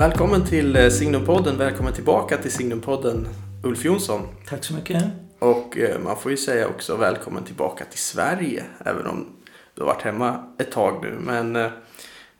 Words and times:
Välkommen 0.00 0.44
till 0.44 0.76
eh, 0.76 0.88
Signumpodden. 0.88 1.58
Välkommen 1.58 1.92
tillbaka 1.92 2.36
till 2.36 2.50
Signumpodden 2.50 3.28
Ulf 3.64 3.84
Jonsson. 3.84 4.20
Tack 4.48 4.64
så 4.64 4.74
mycket. 4.74 5.04
Och 5.38 5.78
eh, 5.78 6.00
man 6.00 6.16
får 6.16 6.30
ju 6.30 6.36
säga 6.36 6.68
också 6.68 6.96
välkommen 6.96 7.44
tillbaka 7.44 7.84
till 7.84 7.98
Sverige. 7.98 8.64
Även 8.84 9.06
om 9.06 9.26
du 9.74 9.80
har 9.82 9.86
varit 9.86 10.02
hemma 10.02 10.44
ett 10.58 10.72
tag 10.72 11.02
nu. 11.02 11.18
Men 11.20 11.56
eh, 11.56 11.70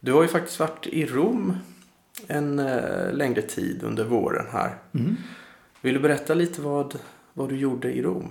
du 0.01 0.13
har 0.13 0.23
ju 0.23 0.29
faktiskt 0.29 0.61
varit 0.61 0.87
i 0.87 1.07
Rom 1.07 1.57
en 2.27 2.57
längre 3.13 3.43
tid 3.43 3.83
under 3.83 4.05
våren 4.05 4.47
här. 4.53 4.79
Mm. 4.95 5.17
Vill 5.81 5.95
du 5.95 6.01
berätta 6.01 6.35
lite 6.35 6.61
vad, 6.63 6.95
vad 7.33 7.49
du 7.49 7.57
gjorde 7.57 7.93
i 7.93 8.03
Rom? 8.03 8.29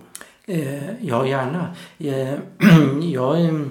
Ja, 1.00 1.28
gärna. 1.28 1.76
Jag, 3.02 3.70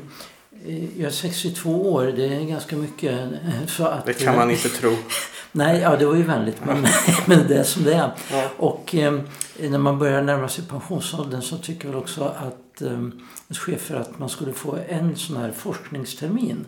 jag 0.97 1.07
är 1.07 1.11
62 1.11 1.93
år, 1.93 2.05
det 2.17 2.35
är 2.35 2.45
ganska 2.45 2.77
mycket. 2.77 3.29
Så 3.67 3.85
att, 3.85 4.07
det 4.07 4.15
kan 4.15 4.37
man 4.37 4.51
inte 4.51 4.69
tro. 4.69 4.97
Nej, 5.53 5.81
ja 5.81 5.97
det 5.97 6.07
var 6.07 6.15
ju 6.15 6.23
vänligt 6.23 6.65
men, 6.65 6.87
men 7.27 7.49
det 7.49 7.57
är 7.57 7.63
som 7.63 7.85
det 7.85 7.95
är. 7.95 8.11
Ja. 8.31 8.45
Och 8.57 8.95
eh, 8.95 9.21
när 9.59 9.79
man 9.79 9.99
börjar 9.99 10.23
närma 10.23 10.49
sig 10.49 10.65
pensionsåldern 10.65 11.43
så 11.43 11.59
tycker 11.59 11.89
väl 11.89 11.97
också 11.97 12.25
att 12.25 12.83
eh, 12.83 13.09
chefer 13.51 13.97
att 13.97 14.19
man 14.19 14.29
skulle 14.29 14.53
få 14.53 14.79
en 14.89 15.17
sån 15.17 15.37
här 15.37 15.53
forskningstermin. 15.53 16.67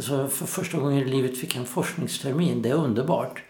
Så 0.00 0.28
för 0.28 0.46
första 0.46 0.78
gången 0.78 0.98
i 0.98 1.04
livet 1.04 1.38
fick 1.38 1.54
jag 1.54 1.60
en 1.60 1.66
forskningstermin, 1.66 2.62
det 2.62 2.68
är 2.68 2.74
underbart. 2.74 3.42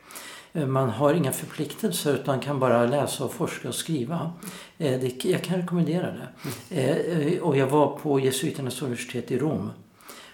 Eh, 0.55 0.67
man 0.67 0.91
har 0.91 1.15
inga 1.15 1.33
förpliktelser 1.33 2.15
utan 2.15 2.41
kan 2.41 2.59
bara 2.59 2.87
läsa 2.87 3.25
och 3.25 3.33
forska 3.33 3.69
och 3.69 3.75
skriva. 3.75 4.33
Eh, 4.79 5.01
det, 5.01 5.25
jag 5.25 5.43
kan 5.43 5.61
rekommendera 5.61 6.13
det. 6.13 6.29
Mm. 6.71 7.43
Och 7.43 7.57
jag 7.57 7.67
var 7.67 7.99
på 7.99 8.21
Jesuiternas 8.21 8.83
universitet 8.83 9.31
i 9.31 9.39
Rom 9.39 9.71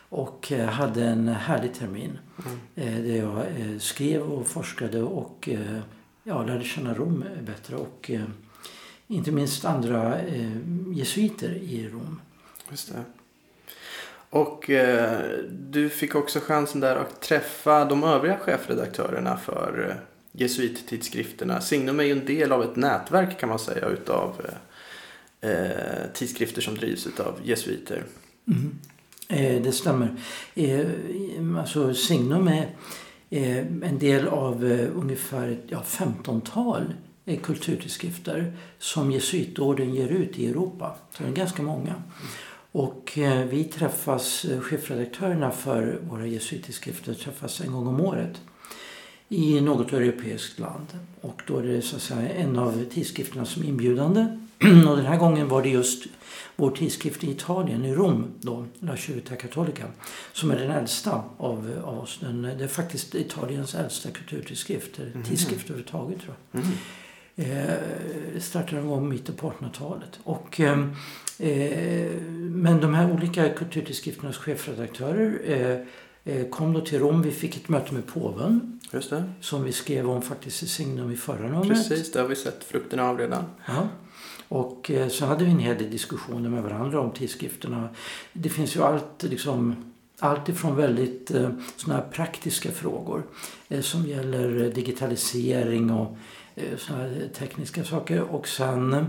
och 0.09 0.53
hade 0.69 1.05
en 1.05 1.29
härlig 1.29 1.75
termin. 1.75 2.19
Mm. 2.77 3.05
Där 3.05 3.17
jag 3.17 3.47
skrev 3.83 4.23
och 4.23 4.47
forskade 4.47 5.03
och 5.03 5.49
ja, 6.25 6.43
lärde 6.43 6.65
känna 6.65 6.95
Rom 6.95 7.25
bättre. 7.47 7.77
Och 7.77 8.11
inte 9.07 9.33
minst 9.33 9.65
andra 9.65 10.15
jesuiter 10.95 11.55
i 11.55 11.89
Rom. 11.89 12.21
Just 12.71 12.93
det. 12.93 13.05
Och 14.31 14.71
eh, 14.71 15.21
du 15.51 15.89
fick 15.89 16.15
också 16.15 16.41
chansen 16.41 16.81
där 16.81 16.97
att 16.97 17.21
träffa 17.21 17.85
de 17.85 18.05
övriga 18.05 18.39
chefredaktörerna 18.39 19.37
för 19.37 19.87
eh, 19.89 19.97
jesuittidskrifterna. 20.33 21.61
Signum 21.61 22.01
är 22.01 22.05
ju 22.05 22.13
en 22.13 22.25
del 22.25 22.53
av 22.53 22.63
ett 22.63 22.77
nätverk 22.77 23.41
kan 23.41 23.49
man 23.49 23.59
säga 23.59 23.87
utav 23.87 24.47
eh, 25.41 25.51
eh 25.51 26.13
tidskrifter 26.15 26.63
som 26.63 26.75
drivs 26.75 27.07
utav 27.07 27.35
jesuiter. 27.43 28.05
Mm. 28.49 28.79
Eh, 29.29 29.63
det 29.63 29.73
stämmer. 29.73 30.17
Eh, 30.55 30.87
alltså 31.59 31.95
Signum 31.95 32.49
är 32.49 32.75
eh, 33.31 33.59
en 33.59 33.99
del 33.99 34.29
av 34.29 34.67
eh, 34.67 34.89
ungefär 34.97 35.59
ja, 35.67 35.83
15-tal 35.87 36.95
eh, 37.25 37.41
kulturtidskrifter 37.41 38.53
som 38.79 39.11
jesuitorden 39.11 39.95
ger 39.95 40.09
ut 40.09 40.39
i 40.39 40.47
Europa. 40.47 40.97
Så 41.11 41.23
det 41.23 41.29
är 41.29 41.33
ganska 41.33 41.63
många. 41.63 41.95
Och 42.73 43.19
vi 43.49 43.65
träffas, 43.65 44.47
chefredaktörerna 44.61 45.51
för 45.51 45.99
våra 46.09 46.27
jesuittidskrifter 46.27 47.15
träffas 47.15 47.61
en 47.61 47.73
gång 47.73 47.87
om 47.87 48.01
året 48.01 48.41
i 49.29 49.61
något 49.61 49.93
europeiskt 49.93 50.59
land. 50.59 50.87
Och 51.21 51.43
då 51.47 51.59
är 51.59 51.63
det 51.63 51.83
så 51.83 51.97
att 51.97 52.03
säga 52.03 52.29
en 52.29 52.59
av 52.59 52.85
tidskrifterna 52.85 53.45
som 53.45 53.63
är 53.63 53.67
inbjudande. 53.67 54.39
och 54.89 54.97
den 54.97 55.07
här 55.07 55.17
gången 55.17 55.49
var 55.49 55.63
det 55.63 55.69
just 55.69 56.07
vår 56.57 56.71
tidskrift 56.71 57.25
i 57.25 57.31
Italien, 57.31 57.85
i 57.85 57.95
Rom, 57.95 58.27
då, 58.41 58.67
La 58.79 58.97
Civiltà 58.97 59.37
Cattolica, 59.37 59.87
som 60.33 60.51
är 60.51 60.57
den 60.57 60.71
äldsta 60.71 61.25
av, 61.37 61.81
av 61.85 61.99
oss. 61.99 62.19
Den, 62.21 62.43
det 62.43 62.65
är 62.65 62.69
faktiskt 62.69 63.15
Italiens 63.15 63.75
äldsta 63.75 64.11
kulturtidskrift, 64.11 64.99
eller 64.99 65.11
mm. 65.11 65.25
tidskrift 65.25 65.65
överhuvudtaget 65.65 66.21
tror 66.21 66.35
jag. 66.53 66.63
Mm. 66.63 66.77
Eh, 67.41 68.41
startade 68.41 68.83
gång 68.83 69.07
i 69.07 69.09
mitten 69.09 69.35
på 69.35 69.51
1800-talet. 69.51 70.19
Och, 70.25 70.61
eh, 70.61 70.79
men 72.39 72.81
de 72.81 72.95
här 72.95 73.13
olika 73.13 73.49
kulturtidskrifternas 73.49 74.37
chefredaktörer 74.37 75.41
eh, 75.45 75.87
Eh, 76.25 76.49
kom 76.49 76.73
då 76.73 76.81
till 76.81 76.99
Rom. 76.99 77.23
Vi 77.23 77.31
fick 77.31 77.57
ett 77.57 77.69
möte 77.69 77.95
med 77.95 78.07
påven. 78.07 78.81
Just 78.93 79.11
det. 79.11 79.25
Som 79.41 79.65
vi 79.65 79.73
skrev 79.73 80.11
om 80.11 80.23
faktiskt 80.23 80.63
i 80.63 80.67
Signum 80.67 81.13
i 81.13 81.17
förra 81.17 81.49
numret. 81.49 81.69
Precis, 81.69 82.13
det 82.13 82.21
har 82.21 82.29
vi 82.29 82.37
sett 82.37 82.65
frukterna 82.65 83.09
av 83.09 83.19
redan. 83.19 83.45
Ja. 83.67 83.89
Och 84.49 84.91
eh, 84.91 85.09
så 85.09 85.27
hade 85.27 85.45
vi 85.45 85.51
en 85.51 85.59
hel 85.59 85.79
del 85.79 85.91
diskussioner 85.91 86.51
med 86.51 86.63
varandra 86.63 87.01
om 87.01 87.11
tidskrifterna. 87.11 87.89
Det 88.33 88.49
finns 88.49 88.77
ju 88.77 88.83
allt 88.83 89.23
liksom 89.23 89.90
allt 90.21 90.49
ifrån 90.49 90.77
väldigt 90.77 91.31
eh, 91.31 91.51
såna 91.77 91.95
här 91.95 92.05
praktiska 92.13 92.71
frågor 92.71 93.23
eh, 93.69 93.81
som 93.81 94.07
gäller 94.07 94.71
digitalisering 94.71 95.91
och 95.91 96.17
eh, 96.55 96.77
såna 96.79 96.99
här 96.99 97.29
tekniska 97.35 97.85
saker 97.85 98.23
och 98.23 98.49
sen 98.49 98.93
eh, 98.93 99.05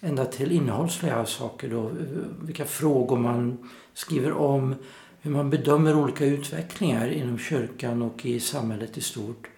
ända 0.00 0.24
till 0.24 0.52
innehållsliga 0.52 1.26
saker 1.26 1.68
då, 1.68 1.86
eh, 1.86 1.92
vilka 2.40 2.64
frågor 2.64 3.18
man 3.18 3.70
skriver 3.94 4.32
om, 4.32 4.74
hur 5.20 5.30
man 5.30 5.50
bedömer 5.50 5.96
olika 5.96 6.24
utvecklingar 6.24 7.08
inom 7.08 7.38
kyrkan 7.38 8.02
och 8.02 8.26
i 8.26 8.40
samhället 8.40 8.98
i 8.98 9.00
stort. 9.00 9.48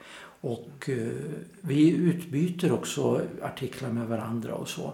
Och 0.41 0.88
eh, 0.88 1.09
vi 1.60 1.91
utbyter 1.91 2.72
också 2.72 3.21
artiklar 3.42 3.91
med 3.91 4.06
varandra 4.06 4.54
och 4.54 4.69
så. 4.69 4.92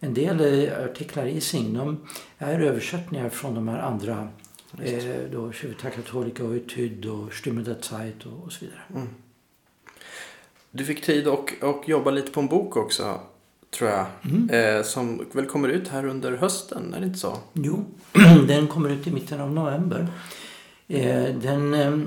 En 0.00 0.14
del 0.14 0.40
eh, 0.40 0.84
artiklar 0.84 1.26
i 1.26 1.40
Signum 1.40 1.96
är 2.38 2.60
översättningar 2.60 3.28
från 3.28 3.54
de 3.54 3.68
här 3.68 3.78
andra 3.78 4.28
eh, 4.82 5.30
då 5.32 5.52
Civitas 5.52 5.94
Cattolica 5.94 6.44
och 6.44 6.56
Etyd 6.56 7.06
och 7.06 7.32
Stimme 7.32 7.62
der 7.62 7.76
Zeit 7.80 8.26
och, 8.26 8.44
och 8.44 8.52
så 8.52 8.64
vidare. 8.64 8.82
Mm. 8.94 9.08
Du 10.70 10.84
fick 10.84 11.02
tid 11.02 11.28
att 11.28 11.62
och 11.62 11.88
jobba 11.88 12.10
lite 12.10 12.30
på 12.30 12.40
en 12.40 12.46
bok 12.46 12.76
också 12.76 13.20
tror 13.70 13.90
jag. 13.90 14.06
Mm. 14.24 14.50
Eh, 14.50 14.82
som 14.82 15.26
väl 15.32 15.46
kommer 15.46 15.68
ut 15.68 15.88
här 15.88 16.06
under 16.06 16.36
hösten, 16.36 16.94
är 16.94 17.00
det 17.00 17.06
inte 17.06 17.18
så? 17.18 17.38
Jo, 17.52 17.84
den 18.48 18.66
kommer 18.66 18.90
ut 18.90 19.06
i 19.06 19.10
mitten 19.10 19.40
av 19.40 19.52
november. 19.52 20.08
Eh, 20.88 21.34
den, 21.34 21.74
eh, 21.74 21.98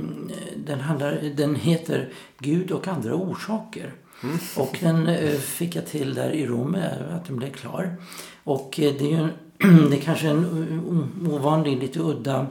den, 0.56 0.80
handlar, 0.80 1.34
den 1.36 1.56
heter 1.56 2.10
Gud 2.38 2.72
och 2.72 2.88
andra 2.88 3.16
orsaker. 3.16 3.94
Mm. 4.24 4.38
Och 4.58 4.78
den 4.82 5.08
eh, 5.08 5.32
fick 5.32 5.76
jag 5.76 5.88
till 5.88 6.14
där 6.14 6.30
i 6.30 6.46
Rom, 6.46 6.76
eh, 6.76 7.16
att 7.16 7.26
den 7.26 7.38
blev 7.38 7.52
klar. 7.52 7.96
Och 8.44 8.74
det 8.78 9.02
är 9.02 9.22
ju 9.22 9.28
det 9.90 9.98
är 9.98 10.02
kanske 10.02 10.28
en 10.28 11.20
ovanlig, 11.32 11.80
lite 11.80 12.00
udda 12.00 12.48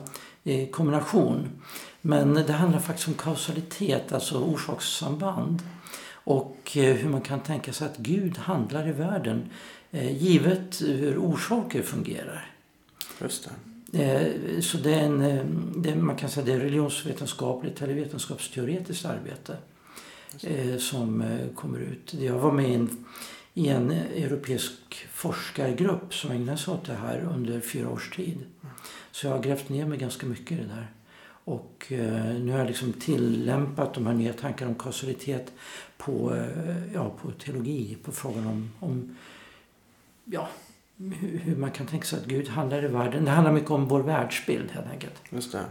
kombination. 0.71 1.49
Men 2.01 2.35
det 2.35 2.53
handlar 2.53 2.81
faktiskt 2.81 3.09
om 3.09 3.15
kausalitet, 3.15 4.13
alltså 4.13 4.39
orsakssamband 4.39 5.63
och 6.25 6.77
eh, 6.77 6.95
hur 6.95 7.09
man 7.09 7.21
kan 7.21 7.41
tänka 7.41 7.73
sig 7.73 7.87
att 7.87 7.97
Gud 7.97 8.39
handlar 8.39 8.89
i 8.89 8.93
världen 8.93 9.51
eh, 9.91 10.23
givet 10.23 10.83
hur 10.83 11.19
orsaker 11.19 11.83
fungerar. 11.83 12.51
Just 13.21 13.49
det. 13.93 14.03
Eh, 14.03 14.61
så 14.61 14.79
det 14.79 14.95
är 14.95 15.03
en, 15.05 16.05
man 16.05 16.17
kan 16.17 16.31
säga 16.31 16.47
det 16.47 16.53
är 16.53 16.59
religionsvetenskapligt 16.59 17.83
eller 17.83 17.95
vetenskapsteoretiskt 17.95 19.05
arbete 19.05 19.57
som 20.79 21.25
kommer 21.55 21.79
ut. 21.79 22.15
Jag 22.15 22.39
var 22.39 22.53
med 22.53 22.71
i 22.71 22.75
en, 22.75 23.05
i 23.55 23.69
en 23.69 23.91
europeisk 23.91 25.07
forskargrupp 25.13 26.15
som 26.15 26.31
ägnade 26.31 26.59
sig 26.59 26.75
åt 26.75 26.85
det 26.85 26.95
här 26.95 27.29
under 27.35 27.61
fyra 27.61 27.91
års 27.91 28.11
tid. 28.11 28.39
Så 29.11 29.27
jag 29.27 29.33
har 29.33 29.43
grävt 29.43 29.69
ner 29.69 29.87
mig 29.87 29.99
ganska 29.99 30.27
mycket 30.27 30.53
i 30.53 30.55
det 30.55 30.69
där. 30.69 30.93
Och 31.45 31.87
eh, 31.89 32.35
nu 32.35 32.53
har 32.53 32.59
jag 32.59 32.67
liksom 32.67 32.93
tillämpat 32.93 33.95
de 33.95 34.07
här 34.07 34.15
nya 34.15 34.33
tankarna 34.33 34.71
om 34.71 34.79
kausalitet 34.79 35.53
på, 35.97 36.35
eh, 36.35 36.95
ja, 36.95 37.11
på 37.23 37.31
teologi, 37.31 37.97
på 38.05 38.13
frågan 38.13 38.47
om, 38.47 38.71
om 38.81 39.17
ja, 40.25 40.49
hur 41.21 41.57
man 41.57 41.71
kan 41.71 41.87
tänka 41.87 42.07
sig 42.07 42.19
att 42.19 42.27
Gud 42.27 42.49
handlar 42.49 42.85
i 42.85 42.89
världen. 42.89 43.25
Det 43.25 43.31
handlar 43.31 43.53
mycket 43.53 43.71
om 43.71 43.89
vår 43.89 44.03
världsbild 44.03 44.71
helt 44.71 44.91
enkelt. 44.91 45.15
Just 45.31 45.53
det. 45.53 45.65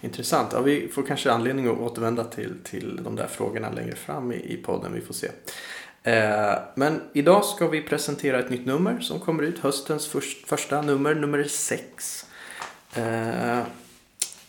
Intressant. 0.00 0.52
Ja, 0.52 0.60
vi 0.60 0.88
får 0.88 1.02
kanske 1.02 1.32
anledning 1.32 1.66
att 1.66 1.78
återvända 1.78 2.24
till, 2.24 2.54
till 2.64 3.00
de 3.04 3.16
där 3.16 3.26
frågorna 3.26 3.70
längre 3.70 3.96
fram 3.96 4.32
i, 4.32 4.36
i 4.36 4.56
podden. 4.56 4.92
Vi 4.92 5.00
får 5.00 5.14
se. 5.14 5.28
Eh, 6.06 6.58
men 6.74 7.00
idag 7.12 7.44
ska 7.44 7.68
vi 7.68 7.82
presentera 7.82 8.38
ett 8.38 8.50
nytt 8.50 8.66
nummer 8.66 9.00
som 9.00 9.20
kommer 9.20 9.42
ut. 9.42 9.58
Höstens 9.58 10.06
första 10.46 10.82
nummer, 10.82 11.14
nummer 11.14 11.44
sex. 11.44 12.26
Eh, 12.94 13.60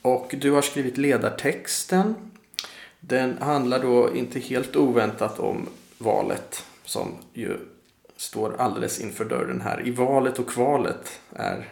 och 0.02 0.36
du 0.38 0.52
har 0.52 0.62
skrivit 0.62 0.98
ledartexten 0.98 2.16
den 3.00 3.38
handlar 3.42 3.80
då 3.80 4.16
inte 4.16 4.40
helt 4.40 4.76
oväntat 4.76 5.40
om 5.40 5.70
valet 5.98 6.66
som 6.86 7.16
ju 7.34 7.58
står 8.18 8.56
alldeles 8.58 9.00
inför 9.00 9.26
dörren 9.26 9.62
här. 9.62 9.88
I 9.88 9.92
valet 9.92 10.40
och 10.40 10.50
kvalet 10.50 11.20
är, 11.36 11.66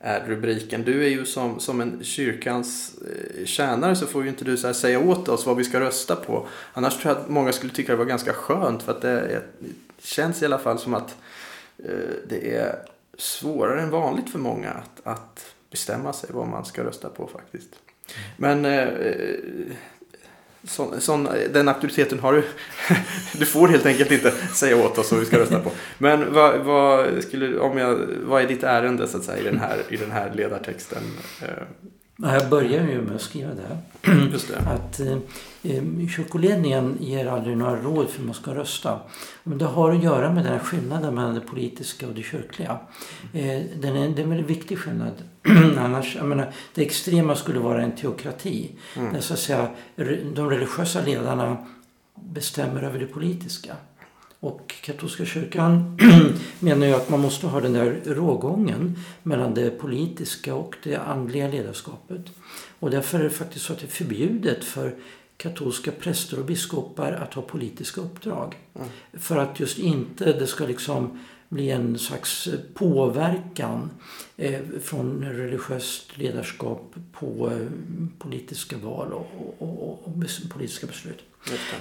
är 0.00 0.26
rubriken. 0.26 0.82
Du 0.82 1.04
är 1.04 1.08
ju 1.08 1.26
som, 1.26 1.60
som 1.60 1.80
en 1.80 2.04
kyrkans 2.04 2.94
eh, 2.98 3.44
tjänare 3.44 3.96
så 3.96 4.06
får 4.06 4.22
ju 4.22 4.28
inte 4.28 4.44
du 4.44 4.56
så 4.56 4.74
säga 4.74 5.00
åt 5.00 5.28
oss 5.28 5.46
vad 5.46 5.56
vi 5.56 5.64
ska 5.64 5.80
rösta 5.80 6.16
på. 6.16 6.46
Annars 6.72 6.98
tror 6.98 7.14
jag 7.14 7.22
att 7.22 7.28
många 7.28 7.52
skulle 7.52 7.72
tycka 7.72 7.92
det 7.92 7.98
var 7.98 8.04
ganska 8.04 8.32
skönt 8.32 8.82
för 8.82 8.92
att 8.92 9.02
det, 9.02 9.10
är, 9.10 9.42
känns 9.98 10.42
i 10.42 10.44
alla 10.44 10.58
fall 10.58 10.78
som 10.78 10.94
att 10.94 11.16
eh, 11.78 12.14
det 12.28 12.56
är 12.56 12.78
svårare 13.18 13.80
än 13.80 13.90
vanligt 13.90 14.30
för 14.30 14.38
många 14.38 14.70
att, 14.70 15.00
att 15.02 15.54
bestämma 15.70 16.12
sig 16.12 16.30
vad 16.32 16.48
man 16.48 16.64
ska 16.64 16.84
rösta 16.84 17.08
på 17.08 17.26
faktiskt. 17.26 17.70
Men 18.36 18.64
eh, 18.64 18.82
eh 18.82 19.34
sån, 20.64 21.00
sån, 21.00 21.28
den 21.52 21.68
auktoriteten 21.68 22.18
har 22.18 22.32
du. 22.32 22.42
du 23.38 23.46
får 23.46 23.68
helt 23.68 23.86
enkelt 23.86 24.10
inte 24.10 24.30
säga 24.54 24.76
åt 24.76 24.98
oss 24.98 25.12
vad 25.12 25.20
vi 25.20 25.26
ska 25.26 25.38
rösta 25.38 25.60
på. 25.60 25.70
Men 25.98 26.32
vad, 26.32 26.58
vad, 26.58 27.22
skulle, 27.24 27.58
om 27.58 27.78
jag, 27.78 27.98
vad 28.22 28.42
är 28.42 28.48
ditt 28.48 28.62
ärende 28.62 29.08
så 29.08 29.16
att 29.16 29.24
säga, 29.24 29.38
i, 29.38 29.44
den 29.44 29.58
här, 29.58 29.78
i 29.88 29.96
den 29.96 30.10
här 30.10 30.32
ledartexten? 30.34 31.02
Eh, 31.42 31.48
jag 32.22 32.48
börjar 32.48 32.86
ju 32.86 33.02
med 33.02 33.16
att 33.16 33.22
skriva 33.22 33.50
det. 33.54 33.78
Just 34.32 34.48
det. 34.48 34.58
Att 34.58 35.00
eh, 35.00 35.12
eh, 35.62 36.08
kyrkoledningen 36.08 36.96
ger 37.00 37.26
aldrig 37.26 37.56
några 37.56 37.76
råd 37.76 38.08
för 38.08 38.18
hur 38.18 38.26
man 38.26 38.34
ska 38.34 38.54
rösta. 38.54 39.00
Men 39.42 39.58
det 39.58 39.64
har 39.64 39.92
att 39.92 40.02
göra 40.02 40.32
med 40.32 40.44
den 40.44 40.52
här 40.52 40.60
skillnaden 40.60 41.14
mellan 41.14 41.34
det 41.34 41.40
politiska 41.40 42.06
och 42.06 42.14
det 42.14 42.22
kyrkliga. 42.22 42.78
Eh, 43.32 43.62
den 43.80 43.96
är, 43.96 44.08
det 44.08 44.20
är 44.20 44.24
en 44.24 44.30
väldigt 44.30 44.50
viktig 44.50 44.78
skillnad. 44.78 45.12
Annars, 45.78 46.16
jag 46.16 46.26
menar, 46.26 46.52
det 46.74 46.82
extrema 46.82 47.34
skulle 47.34 47.58
vara 47.58 47.82
en 47.82 47.92
teokrati. 47.92 48.70
Mm. 48.96 49.12
Där 49.12 49.20
så 49.20 49.32
att 49.32 49.40
säga, 49.40 49.68
de 50.34 50.50
religiösa 50.50 51.00
ledarna 51.00 51.56
bestämmer 52.14 52.82
över 52.82 52.98
det 52.98 53.06
politiska. 53.06 53.76
Och 54.40 54.74
katolska 54.82 55.24
kyrkan 55.24 55.98
menar 56.60 56.86
ju 56.86 56.92
att 56.92 57.08
man 57.08 57.20
måste 57.20 57.46
ha 57.46 57.60
den 57.60 57.72
där 57.72 58.00
rågången 58.04 58.98
mellan 59.22 59.54
det 59.54 59.70
politiska 59.70 60.54
och 60.54 60.76
det 60.82 60.96
andliga 60.96 61.48
ledarskapet. 61.48 62.20
Och 62.78 62.90
därför 62.90 63.18
är 63.18 63.24
det 63.24 63.30
faktiskt 63.30 63.64
så 63.64 63.72
att 63.72 63.78
det 63.78 63.86
är 63.86 63.88
förbjudet 63.88 64.64
för 64.64 64.94
katolska 65.36 65.90
präster 65.90 66.38
och 66.38 66.44
biskopar 66.44 67.12
att 67.12 67.34
ha 67.34 67.42
politiska 67.42 68.00
uppdrag. 68.00 68.56
Mm. 68.74 68.88
För 69.12 69.36
att 69.36 69.60
just 69.60 69.78
inte 69.78 70.32
det 70.32 70.46
ska 70.46 70.66
liksom 70.66 71.18
bli 71.48 71.70
en 71.70 71.98
slags 71.98 72.48
påverkan 72.74 73.90
eh, 74.36 74.60
från 74.82 75.24
religiöst 75.24 76.18
ledarskap 76.18 76.94
på 77.12 77.50
eh, 77.50 77.66
politiska 78.18 78.76
val 78.76 79.12
och, 79.12 79.56
och, 79.58 79.82
och, 79.82 80.06
och 80.06 80.14
politiska 80.50 80.86
beslut. 80.86 81.18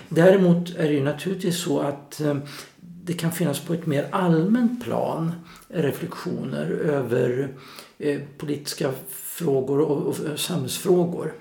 Däremot 0.10 0.76
är 0.76 0.84
det 0.84 0.94
ju 0.94 1.04
naturligtvis 1.04 1.58
så 1.64 1.80
att 1.80 2.22
eh, 2.22 2.38
det 2.80 3.14
kan 3.14 3.32
finnas 3.32 3.60
på 3.60 3.74
ett 3.74 3.86
mer 3.86 4.08
allmänt 4.12 4.84
plan 4.84 5.32
reflektioner 5.68 6.66
över 6.72 7.54
eh, 7.98 8.22
politiska 8.38 8.92
frågor 9.10 9.80
och, 9.80 10.08
och 10.08 10.40
samhällsfrågor. 10.40 11.34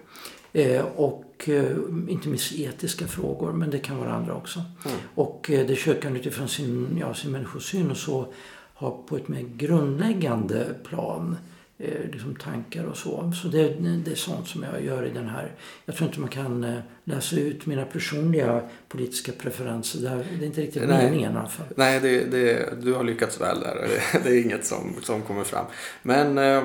Eh, 0.52 0.84
och 0.96 1.48
eh, 1.48 1.76
inte 2.08 2.28
minst 2.28 2.52
etiska 2.52 3.06
frågor, 3.06 3.52
men 3.52 3.70
det 3.70 3.78
kan 3.78 3.98
vara 3.98 4.12
andra 4.12 4.34
också. 4.34 4.58
Mm. 4.84 4.98
Och 5.14 5.50
eh, 5.50 5.66
det 5.66 5.76
kyrkan 5.76 6.16
utifrån 6.16 6.48
sin, 6.48 6.98
ja, 7.00 7.14
sin 7.14 7.32
människosyn 7.32 7.90
och 7.90 7.96
så 7.96 8.32
har 8.74 8.90
på 8.90 9.16
ett 9.16 9.28
mer 9.28 9.42
grundläggande 9.42 10.66
plan 10.84 11.32
eh, 11.32 11.47
liksom 11.78 12.34
tankar 12.34 12.84
och 12.84 12.96
så. 12.96 13.32
Så 13.42 13.48
det, 13.48 13.68
det 14.04 14.10
är 14.10 14.14
sånt 14.14 14.48
som 14.48 14.62
jag 14.62 14.84
gör 14.84 15.06
i 15.06 15.10
den 15.10 15.28
här. 15.28 15.52
Jag 15.84 15.96
tror 15.96 16.08
inte 16.08 16.20
man 16.20 16.28
kan 16.28 16.64
eh, 16.64 16.78
läsa 17.04 17.36
ut 17.36 17.66
mina 17.66 17.84
personliga 17.84 18.62
politiska 18.88 19.32
preferenser. 19.32 20.00
Det 20.38 20.44
är 20.44 20.46
inte 20.46 20.60
riktigt 20.60 20.88
Nej. 20.88 21.04
meningen 21.04 21.32
i 21.32 21.36
alla 21.36 21.48
fall. 21.48 21.66
Nej, 21.76 22.00
det, 22.00 22.24
det, 22.24 22.74
du 22.82 22.94
har 22.94 23.04
lyckats 23.04 23.40
väl 23.40 23.60
där. 23.60 23.88
Det 24.24 24.30
är 24.30 24.44
inget 24.44 24.66
som, 24.66 24.94
som 25.02 25.22
kommer 25.22 25.44
fram. 25.44 25.66
Men 26.02 26.38
eh, 26.38 26.64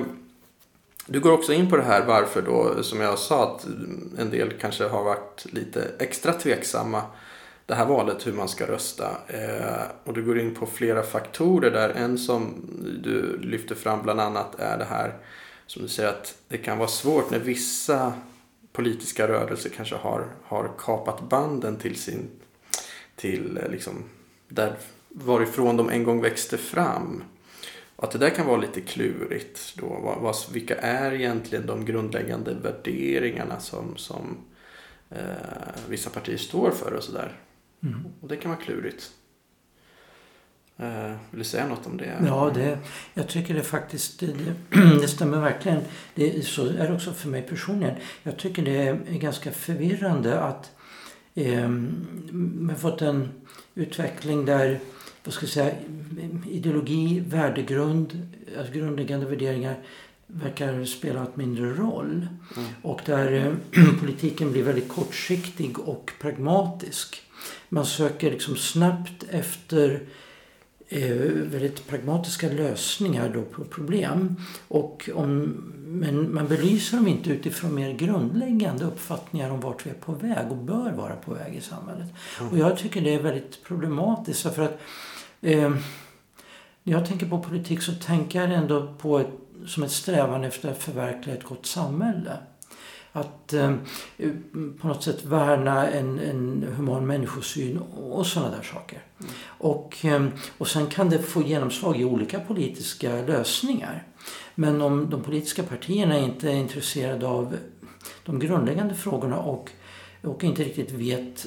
du 1.06 1.20
går 1.20 1.32
också 1.32 1.52
in 1.52 1.70
på 1.70 1.76
det 1.76 1.82
här 1.82 2.04
varför 2.06 2.42
då, 2.42 2.82
som 2.82 3.00
jag 3.00 3.18
sa, 3.18 3.42
att 3.42 3.66
en 4.18 4.30
del 4.30 4.52
kanske 4.60 4.84
har 4.84 5.04
varit 5.04 5.46
lite 5.50 5.90
extra 5.98 6.32
tveksamma 6.32 7.02
det 7.66 7.74
här 7.74 7.86
valet 7.86 8.26
hur 8.26 8.32
man 8.32 8.48
ska 8.48 8.66
rösta. 8.66 9.16
Eh, 9.26 9.82
och 10.04 10.14
du 10.14 10.22
går 10.22 10.38
in 10.38 10.54
på 10.54 10.66
flera 10.66 11.02
faktorer 11.02 11.70
där. 11.70 11.88
En 11.90 12.18
som 12.18 12.54
du 13.02 13.38
lyfter 13.38 13.74
fram 13.74 14.02
bland 14.02 14.20
annat 14.20 14.60
är 14.60 14.78
det 14.78 14.84
här 14.84 15.14
som 15.66 15.82
du 15.82 15.88
säger 15.88 16.08
att 16.08 16.38
det 16.48 16.58
kan 16.58 16.78
vara 16.78 16.88
svårt 16.88 17.30
när 17.30 17.38
vissa 17.38 18.12
politiska 18.72 19.28
rörelser 19.28 19.70
kanske 19.70 19.96
har, 19.96 20.26
har 20.44 20.70
kapat 20.78 21.28
banden 21.28 21.76
till 21.76 21.96
sin 21.96 22.30
till 23.16 23.58
eh, 23.62 23.70
liksom 23.70 24.04
där 24.48 24.76
varifrån 25.08 25.76
de 25.76 25.90
en 25.90 26.04
gång 26.04 26.20
växte 26.20 26.58
fram. 26.58 27.24
Och 27.96 28.04
att 28.04 28.10
det 28.10 28.18
där 28.18 28.30
kan 28.30 28.46
vara 28.46 28.56
lite 28.56 28.80
klurigt. 28.80 29.74
Då. 29.76 29.86
Vad, 29.86 30.18
vad, 30.18 30.36
vilka 30.52 30.76
är 30.76 31.12
egentligen 31.12 31.66
de 31.66 31.84
grundläggande 31.84 32.54
värderingarna 32.54 33.60
som, 33.60 33.96
som 33.96 34.36
eh, 35.10 35.18
vissa 35.88 36.10
partier 36.10 36.36
står 36.36 36.70
för 36.70 36.92
och 36.92 37.04
sådär. 37.04 37.32
Mm. 37.84 38.04
Och 38.20 38.28
det 38.28 38.36
kan 38.36 38.50
vara 38.50 38.60
klurigt. 38.60 39.12
Uh, 40.80 41.16
vill 41.30 41.38
du 41.38 41.44
säga 41.44 41.66
något 41.66 41.86
om 41.86 41.96
det? 41.96 42.18
Ja, 42.26 42.50
det, 42.54 42.78
jag 43.14 43.28
tycker 43.28 43.54
det 43.54 43.62
faktiskt 43.62 44.20
det, 44.20 44.34
det 45.00 45.08
stämmer 45.08 45.40
verkligen. 45.40 45.80
Det, 46.14 46.46
så 46.46 46.66
är 46.66 46.88
det 46.88 46.94
också 46.94 47.12
för 47.12 47.28
mig 47.28 47.42
personligen. 47.42 47.96
Jag 48.22 48.36
tycker 48.36 48.62
det 48.62 48.76
är 48.76 49.18
ganska 49.18 49.52
förvirrande 49.52 50.40
att 50.40 50.70
eh, 51.34 51.68
man 51.68 52.76
fått 52.76 53.02
en 53.02 53.28
utveckling 53.74 54.44
där 54.44 54.80
vad 55.24 55.34
ska 55.34 55.44
jag 55.44 55.50
säga, 55.50 55.74
ideologi, 56.50 57.20
värdegrund, 57.20 58.28
alltså 58.58 58.72
grundläggande 58.72 59.26
värderingar 59.26 59.76
verkar 60.26 60.84
spela 60.84 61.22
ett 61.22 61.36
mindre 61.36 61.74
roll. 61.74 62.28
Mm. 62.56 62.68
Och 62.82 63.00
där 63.06 63.32
eh, 63.32 63.84
politiken 64.00 64.52
blir 64.52 64.62
väldigt 64.62 64.88
kortsiktig 64.88 65.78
och 65.78 66.12
pragmatisk. 66.20 67.22
Man 67.68 67.86
söker 67.86 68.30
liksom 68.30 68.56
snabbt 68.56 69.24
efter 69.30 70.02
eh, 70.88 71.16
väldigt 71.26 71.88
pragmatiska 71.88 72.48
lösningar 72.48 73.30
då 73.34 73.42
på 73.42 73.64
problem. 73.64 74.36
Och 74.68 75.10
om, 75.14 75.42
men 75.86 76.34
man 76.34 76.48
belyser 76.48 76.96
dem 76.96 77.08
inte 77.08 77.30
utifrån 77.30 77.74
mer 77.74 77.92
grundläggande 77.92 78.84
uppfattningar 78.84 79.50
om 79.50 79.60
vart 79.60 79.86
vi 79.86 79.90
är 79.90 79.94
på 79.94 80.12
väg 80.12 80.50
och 80.50 80.56
bör 80.56 80.92
vara 80.92 81.16
på 81.16 81.34
väg 81.34 81.54
i 81.54 81.60
samhället. 81.60 82.08
Mm. 82.40 82.52
Och 82.52 82.58
jag 82.58 82.78
tycker 82.78 83.00
det 83.00 83.14
är 83.14 83.22
väldigt 83.22 83.64
problematiskt 83.64 84.54
för 84.54 84.62
att 84.62 84.80
eh, 85.40 85.74
när 86.82 86.92
jag 86.92 87.06
tänker 87.06 87.26
på 87.26 87.38
politik 87.38 87.82
så 87.82 87.92
tänker 87.92 88.40
jag 88.40 88.52
ändå 88.52 88.94
på 88.98 89.18
ett, 89.18 89.30
som 89.66 89.82
ett 89.82 89.90
strävan 89.90 90.44
efter 90.44 90.70
att 90.70 90.82
förverkliga 90.82 91.36
ett 91.36 91.44
gott 91.44 91.66
samhälle 91.66 92.38
att 93.16 93.52
eh, 93.52 93.74
på 94.80 94.88
något 94.88 95.02
sätt 95.02 95.24
värna 95.24 95.88
en, 95.88 96.18
en 96.18 96.66
human 96.76 97.06
människosyn 97.06 97.78
och 97.78 98.26
sådana 98.26 98.56
där 98.56 98.62
saker. 98.62 99.02
Mm. 99.20 99.32
Och, 99.46 100.04
eh, 100.04 100.26
och 100.58 100.68
sen 100.68 100.86
kan 100.86 101.10
det 101.10 101.18
få 101.18 101.42
genomslag 101.42 102.00
i 102.00 102.04
olika 102.04 102.40
politiska 102.40 103.22
lösningar. 103.22 104.06
Men 104.54 104.82
om 104.82 105.10
de 105.10 105.22
politiska 105.22 105.62
partierna 105.62 106.18
inte 106.18 106.50
är 106.50 106.54
intresserade 106.54 107.26
av 107.26 107.56
de 108.24 108.38
grundläggande 108.38 108.94
frågorna 108.94 109.38
och, 109.38 109.70
och 110.22 110.44
inte 110.44 110.64
riktigt 110.64 110.90
vet, 110.90 111.46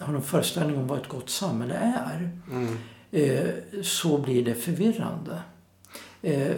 har 0.00 0.12
någon 0.12 0.22
föreställning 0.22 0.78
om 0.78 0.86
vad 0.86 0.98
ett 0.98 1.08
gott 1.08 1.30
samhälle 1.30 1.74
är. 1.74 2.30
Mm. 2.50 2.78
Eh, 3.10 3.82
så 3.82 4.18
blir 4.18 4.44
det 4.44 4.54
förvirrande. 4.54 5.42
Eh, 6.22 6.52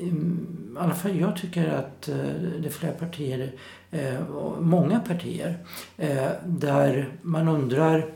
mm, 0.00 0.46
I 0.76 0.78
alla 0.78 0.94
fall 0.94 1.20
jag 1.20 1.36
tycker 1.36 1.68
att 1.68 2.08
eh, 2.08 2.16
det 2.58 2.68
är 2.68 2.70
flera 2.70 2.92
partier, 2.92 3.52
eh, 3.90 4.20
många 4.60 5.00
partier, 5.00 5.58
eh, 5.96 6.28
där 6.46 7.08
man 7.22 7.48
undrar 7.48 8.06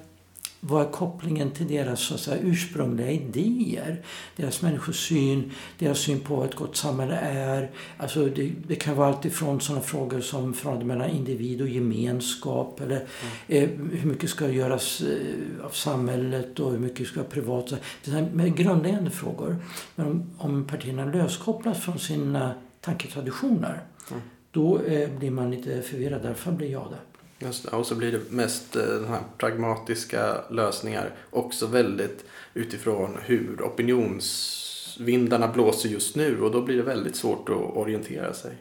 vad 0.66 0.86
är 0.86 0.90
kopplingen 0.90 1.50
till 1.50 1.68
deras 1.68 2.00
så 2.00 2.18
säga, 2.18 2.42
ursprungliga 2.42 3.10
idéer? 3.10 4.02
Deras 4.36 4.62
människosyn, 4.62 5.52
deras 5.78 5.98
syn 5.98 6.20
på 6.20 6.36
vad 6.36 6.48
ett 6.48 6.54
gott 6.54 6.76
samhälle 6.76 7.14
är. 7.16 7.70
Alltså 7.96 8.26
det, 8.26 8.52
det 8.66 8.74
kan 8.74 8.96
vara 8.96 9.08
allt 9.08 9.24
ifrån 9.24 9.60
sådana 9.60 9.82
frågor 9.82 10.20
som 10.20 10.54
förhållandet 10.54 10.86
mellan 10.86 11.10
individ 11.10 11.62
och 11.62 11.68
gemenskap. 11.68 12.80
Eller 12.80 12.96
mm. 12.96 13.64
eh, 13.64 13.98
hur 13.98 14.08
mycket 14.10 14.30
ska 14.30 14.48
göras 14.48 15.00
eh, 15.00 15.66
av 15.66 15.70
samhället 15.70 16.60
och 16.60 16.70
hur 16.70 16.78
mycket 16.78 17.06
ska 17.06 17.20
vara 17.20 17.30
privat. 17.30 17.74
Det 18.04 18.10
är 18.10 18.46
grundläggande 18.48 19.10
frågor. 19.10 19.56
Men 19.94 20.06
om, 20.06 20.30
om 20.38 20.64
partierna 20.64 21.04
löskopplas 21.04 21.80
från 21.80 21.98
sina 21.98 22.54
tanketraditioner 22.80 23.82
mm. 24.10 24.22
då 24.50 24.78
eh, 24.78 25.10
blir 25.18 25.30
man 25.30 25.50
lite 25.50 25.82
förvirrad. 25.82 26.22
Därför 26.22 26.52
blir 26.52 26.70
jag 26.70 26.86
det. 26.90 27.13
Just 27.38 27.62
det. 27.62 27.76
Och 27.76 27.86
så 27.86 27.94
blir 27.94 28.12
det 28.12 28.30
mest 28.30 28.76
eh, 28.76 28.82
den 28.82 29.08
här 29.08 29.22
pragmatiska 29.38 30.44
lösningar. 30.50 31.10
Också 31.30 31.66
väldigt 31.66 32.24
utifrån 32.54 33.18
hur 33.22 33.62
opinionsvindarna 33.62 35.48
blåser 35.48 35.88
just 35.88 36.16
nu. 36.16 36.40
Och 36.40 36.50
då 36.50 36.62
blir 36.62 36.76
det 36.76 36.82
väldigt 36.82 37.16
svårt 37.16 37.48
att 37.48 37.76
orientera 37.76 38.34
sig. 38.34 38.56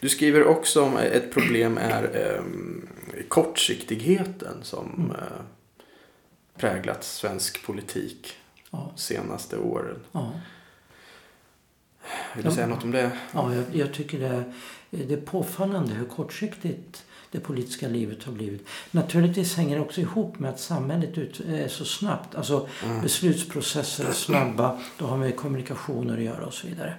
Du 0.00 0.08
skriver 0.08 0.44
också 0.44 0.82
om 0.82 0.96
ett 0.96 1.32
problem 1.32 1.78
är 1.78 2.02
eh, 2.14 2.42
kortsiktigheten 3.28 4.56
som 4.62 4.94
mm. 4.98 5.10
eh, 5.10 5.42
präglat 6.56 7.04
svensk 7.04 7.66
politik 7.66 8.36
ja. 8.70 8.92
senaste 8.96 9.58
åren. 9.58 10.00
Ja. 10.12 10.32
Vill 12.36 12.44
du 12.44 12.50
säga 12.50 12.66
något 12.66 12.84
om 12.84 12.90
det? 12.90 13.10
Ja, 13.32 13.54
jag, 13.54 13.64
jag 13.72 13.94
tycker 13.94 14.18
det, 14.18 14.44
det 14.90 15.14
är 15.14 15.20
påfallande 15.20 15.94
hur 15.94 16.06
kortsiktigt 16.06 17.04
det 17.30 17.40
politiska 17.40 17.88
livet 17.88 18.24
har 18.24 18.32
blivit. 18.32 18.66
Naturligtvis 18.90 19.56
hänger 19.56 19.76
det 19.76 19.82
också 19.82 20.00
ihop 20.00 20.38
med 20.38 20.50
att 20.50 20.60
samhället 20.60 21.18
är 21.48 21.68
så 21.68 21.84
snabbt. 21.84 22.34
Alltså 22.34 22.68
mm. 22.84 23.02
beslutsprocesser 23.02 24.04
är 24.04 24.12
snabba, 24.12 24.78
då 24.98 25.06
har 25.06 25.16
med 25.16 25.36
kommunikationer 25.36 26.16
att 26.16 26.24
göra 26.24 26.46
och 26.46 26.54
så 26.54 26.66
vidare. 26.66 26.94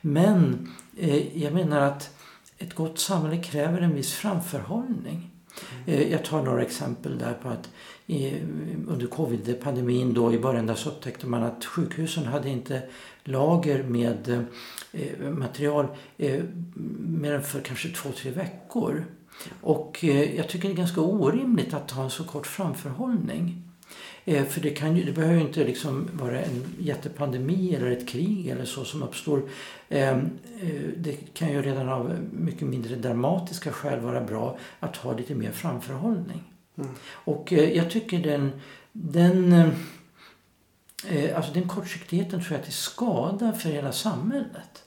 Men 0.00 0.72
eh, 0.96 1.42
jag 1.42 1.52
menar 1.52 1.80
att 1.80 2.10
ett 2.58 2.74
gott 2.74 2.98
samhälle 2.98 3.42
kräver 3.42 3.80
en 3.80 3.94
viss 3.94 4.12
framförhållning. 4.12 5.30
Mm. 5.86 6.10
Jag 6.10 6.24
tar 6.24 6.42
några 6.42 6.62
exempel 6.62 7.18
där 7.18 7.34
på 7.42 7.48
att 7.48 7.68
under 8.86 9.06
covid-pandemin 9.06 10.14
då 10.14 10.32
i 10.32 10.38
början 10.38 10.66
där 10.66 10.74
så 10.74 10.88
upptäckte 10.88 11.26
man 11.26 11.42
att 11.42 11.64
sjukhusen 11.64 12.26
hade 12.26 12.48
inte 12.48 12.82
lager 13.24 13.82
med 13.82 14.46
eh, 14.92 15.30
material 15.30 15.86
eh, 16.18 16.42
mer 16.98 17.32
än 17.32 17.42
för 17.42 17.60
kanske 17.60 17.88
två, 17.88 18.10
tre 18.12 18.30
veckor. 18.30 19.04
Och 19.60 20.04
eh, 20.04 20.36
jag 20.36 20.48
tycker 20.48 20.68
det 20.68 20.74
är 20.74 20.76
ganska 20.76 21.00
orimligt 21.00 21.74
att 21.74 21.90
ha 21.90 22.04
en 22.04 22.10
så 22.10 22.24
kort 22.24 22.46
framförhållning. 22.46 23.62
Eh, 24.24 24.44
för 24.44 24.60
det, 24.60 24.70
kan 24.70 24.96
ju, 24.96 25.04
det 25.04 25.12
behöver 25.12 25.34
ju 25.34 25.40
inte 25.40 25.64
liksom 25.64 26.08
vara 26.12 26.40
en 26.40 26.64
jättepandemi 26.78 27.74
eller 27.74 27.90
ett 27.90 28.08
krig 28.08 28.48
eller 28.48 28.64
så 28.64 28.84
som 28.84 29.02
uppstår. 29.02 29.42
Ehm, 29.88 30.30
eh, 30.60 30.82
det 30.96 31.34
kan 31.34 31.52
ju 31.52 31.62
redan 31.62 31.88
av 31.88 32.18
mycket 32.32 32.68
mindre 32.68 32.96
dramatiska 32.96 33.72
skäl 33.72 34.00
vara 34.00 34.20
bra 34.20 34.58
att 34.80 34.96
ha 34.96 35.12
lite 35.12 35.34
mer 35.34 35.50
framförhållning. 35.50 36.42
Mm. 36.78 36.90
Och 37.10 37.52
jag 37.52 37.90
tycker 37.90 38.18
den, 38.18 38.60
den, 38.92 39.70
alltså 41.34 41.52
den 41.52 41.68
kortsiktigheten 41.68 42.40
tror 42.40 42.52
jag 42.52 42.60
är 42.60 42.64
till 42.64 42.72
skada 42.72 43.52
för 43.52 43.68
hela 43.68 43.92
samhället. 43.92 44.83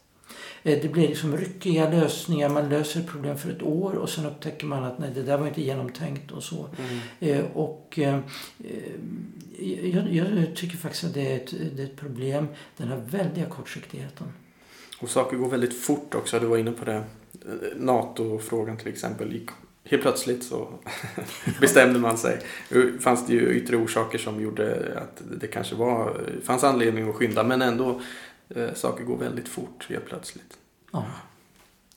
Det 0.76 0.92
blir 0.92 1.08
liksom 1.08 1.38
ryckiga 1.38 1.90
lösningar. 1.90 2.50
Man 2.50 2.70
löser 2.70 3.04
problem 3.04 3.38
för 3.38 3.50
ett 3.50 3.62
år 3.62 3.94
och 3.94 4.10
sen 4.10 4.26
upptäcker 4.26 4.66
man 4.66 4.84
att 4.84 5.00
nej, 5.00 5.12
det 5.16 5.24
där 5.24 5.38
var 5.38 5.48
inte 5.48 5.62
genomtänkt 5.62 6.32
och 6.32 6.44
så. 6.44 6.70
Mm. 7.20 7.46
Och 7.54 8.00
jag, 9.60 10.14
jag, 10.14 10.56
tycker 10.56 10.78
faktiskt 10.78 11.04
att 11.04 11.14
det 11.14 11.32
är, 11.32 11.36
ett, 11.36 11.54
det 11.76 11.84
är 11.84 11.86
ett 11.86 11.96
problem, 11.96 12.48
den 12.78 12.88
här 12.88 13.02
väldiga 13.10 13.46
kortsiktigheten. 13.46 14.28
Och 15.00 15.10
saker 15.10 15.38
går 15.38 15.50
väldigt 15.50 15.82
fort 15.82 16.16
också. 16.16 16.40
Du 16.40 16.46
var 16.46 16.58
inne 16.58 16.72
på 16.72 16.86
det. 16.86 17.04
NATO-frågan 17.76 18.78
till 18.78 18.88
exempel. 18.88 19.48
Helt 19.84 20.02
plötsligt 20.02 20.44
så 20.44 20.68
bestämde 21.62 22.00
man 22.00 22.18
sig. 22.18 22.40
Fanns 23.00 23.28
det 23.28 23.34
ju 23.34 23.50
yttre 23.50 23.78
orsaker 23.78 24.18
som 24.18 24.42
gjorde 24.42 24.94
att 24.98 25.22
det 25.40 25.48
kanske 25.48 25.76
var, 25.76 26.22
fanns 26.44 26.64
anledning 26.64 27.10
att 27.10 27.16
skynda. 27.16 27.44
Men 27.44 27.62
ändå, 27.62 28.02
eh, 28.50 28.74
saker 28.74 29.04
går 29.04 29.18
väldigt 29.18 29.48
fort 29.48 29.86
helt 29.90 30.06
plötsligt. 30.06 30.58
Ja. 30.92 31.06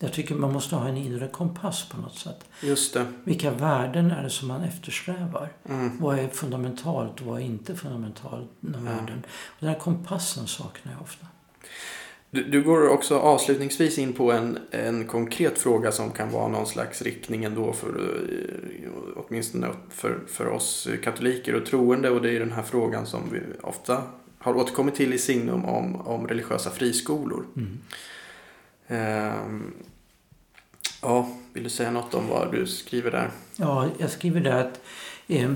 Jag 0.02 0.12
tycker 0.12 0.35
man 0.35 0.52
måste 0.52 0.76
ha 0.76 0.88
en 0.88 0.97
inre 0.97 1.28
kompass 1.28 1.88
på 1.88 2.00
något 2.00 2.19
sätt. 2.19 2.45
Just 2.62 2.95
det. 2.95 3.07
Vilka 3.25 3.50
värden 3.50 4.11
är 4.11 4.23
det 4.23 4.30
som 4.30 4.49
man 4.49 4.62
eftersträvar? 4.62 5.52
Mm. 5.69 5.99
Vad 6.00 6.19
är 6.19 6.28
fundamentalt 6.28 7.21
och 7.21 7.26
vad 7.26 7.40
är 7.40 7.45
inte 7.45 7.76
fundamentalt 7.76 8.50
mm. 8.62 8.85
världen? 8.85 9.23
Och 9.26 9.57
den 9.61 9.69
här 9.69 9.78
kompassen 9.78 10.47
saknar 10.47 10.92
jag 10.92 11.02
ofta. 11.02 11.26
Du, 12.30 12.45
du, 12.45 12.62
går 12.62 12.88
också 12.88 13.19
avslutningsvis 13.19 13.99
in 13.99 14.12
på 14.12 14.33
en, 14.33 14.59
en 14.71 15.07
konkret 15.07 15.59
fråga 15.59 15.92
som 15.92 16.11
kan 16.11 16.30
vara 16.30 16.49
någon 16.49 16.66
slags 16.66 17.02
riktning 17.02 17.45
ändå 17.45 17.73
för 17.73 17.88
eh, 17.88 18.90
åtminstone 19.16 19.69
för, 19.90 20.21
för 20.26 20.47
oss 20.47 20.88
katoliker 21.02 21.54
och 21.54 21.66
troende 21.66 22.11
och 22.11 22.23
det 22.23 22.37
är 22.37 22.40
den 22.40 22.52
här 22.52 22.62
frågan 22.62 23.07
som 23.07 23.23
vi 23.33 23.40
ofta 23.62 24.02
har 24.40 24.56
återkommit 24.56 24.94
till 24.94 25.12
i 25.12 25.18
signum 25.18 25.64
om, 25.64 25.97
om 25.97 26.28
religiösa 26.28 26.70
friskolor. 26.70 27.47
Mm. 27.56 27.78
Um, 28.88 29.75
Ja, 31.02 31.28
vill 31.52 31.64
du 31.64 31.70
säga 31.70 31.90
något 31.90 32.14
om 32.14 32.28
vad 32.28 32.52
du 32.52 32.66
skriver 32.66 33.11
där? 33.11 33.30
Ja, 33.56 33.88
jag 33.99 34.11
skriver 34.11 34.40
där 34.40 34.61
att 34.61 34.80
eh, 35.28 35.52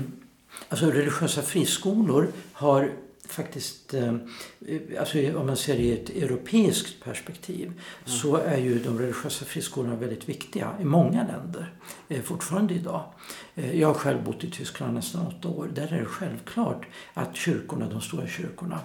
alltså 0.69 0.85
religiösa 0.85 1.41
friskolor 1.41 2.27
har 2.53 2.91
faktiskt, 3.31 3.93
eh, 3.93 4.13
alltså 4.99 5.37
om 5.37 5.45
man 5.47 5.57
ser 5.57 5.77
det 5.77 5.83
i 5.83 5.93
ett 5.93 6.09
europeiskt 6.09 7.03
perspektiv, 7.03 7.65
mm. 7.65 7.79
så 8.05 8.35
är 8.35 8.57
ju 8.57 8.79
de 8.79 8.99
religiösa 8.99 9.45
friskolorna 9.45 9.95
väldigt 9.95 10.29
viktiga 10.29 10.73
i 10.81 10.83
många 10.83 11.27
länder 11.27 11.73
eh, 12.09 12.21
fortfarande 12.21 12.73
idag. 12.73 13.03
Eh, 13.55 13.79
jag 13.79 13.87
har 13.87 13.93
själv 13.93 14.23
bott 14.23 14.43
i 14.43 14.51
Tyskland 14.51 14.93
nästan 14.93 15.27
åtta 15.27 15.47
år. 15.47 15.69
Där 15.73 15.93
är 15.93 15.99
det 15.99 16.05
självklart 16.05 16.85
att 17.13 17.35
kyrkorna, 17.35 17.89
de 17.89 18.01
stora 18.01 18.27
kyrkorna 18.27 18.79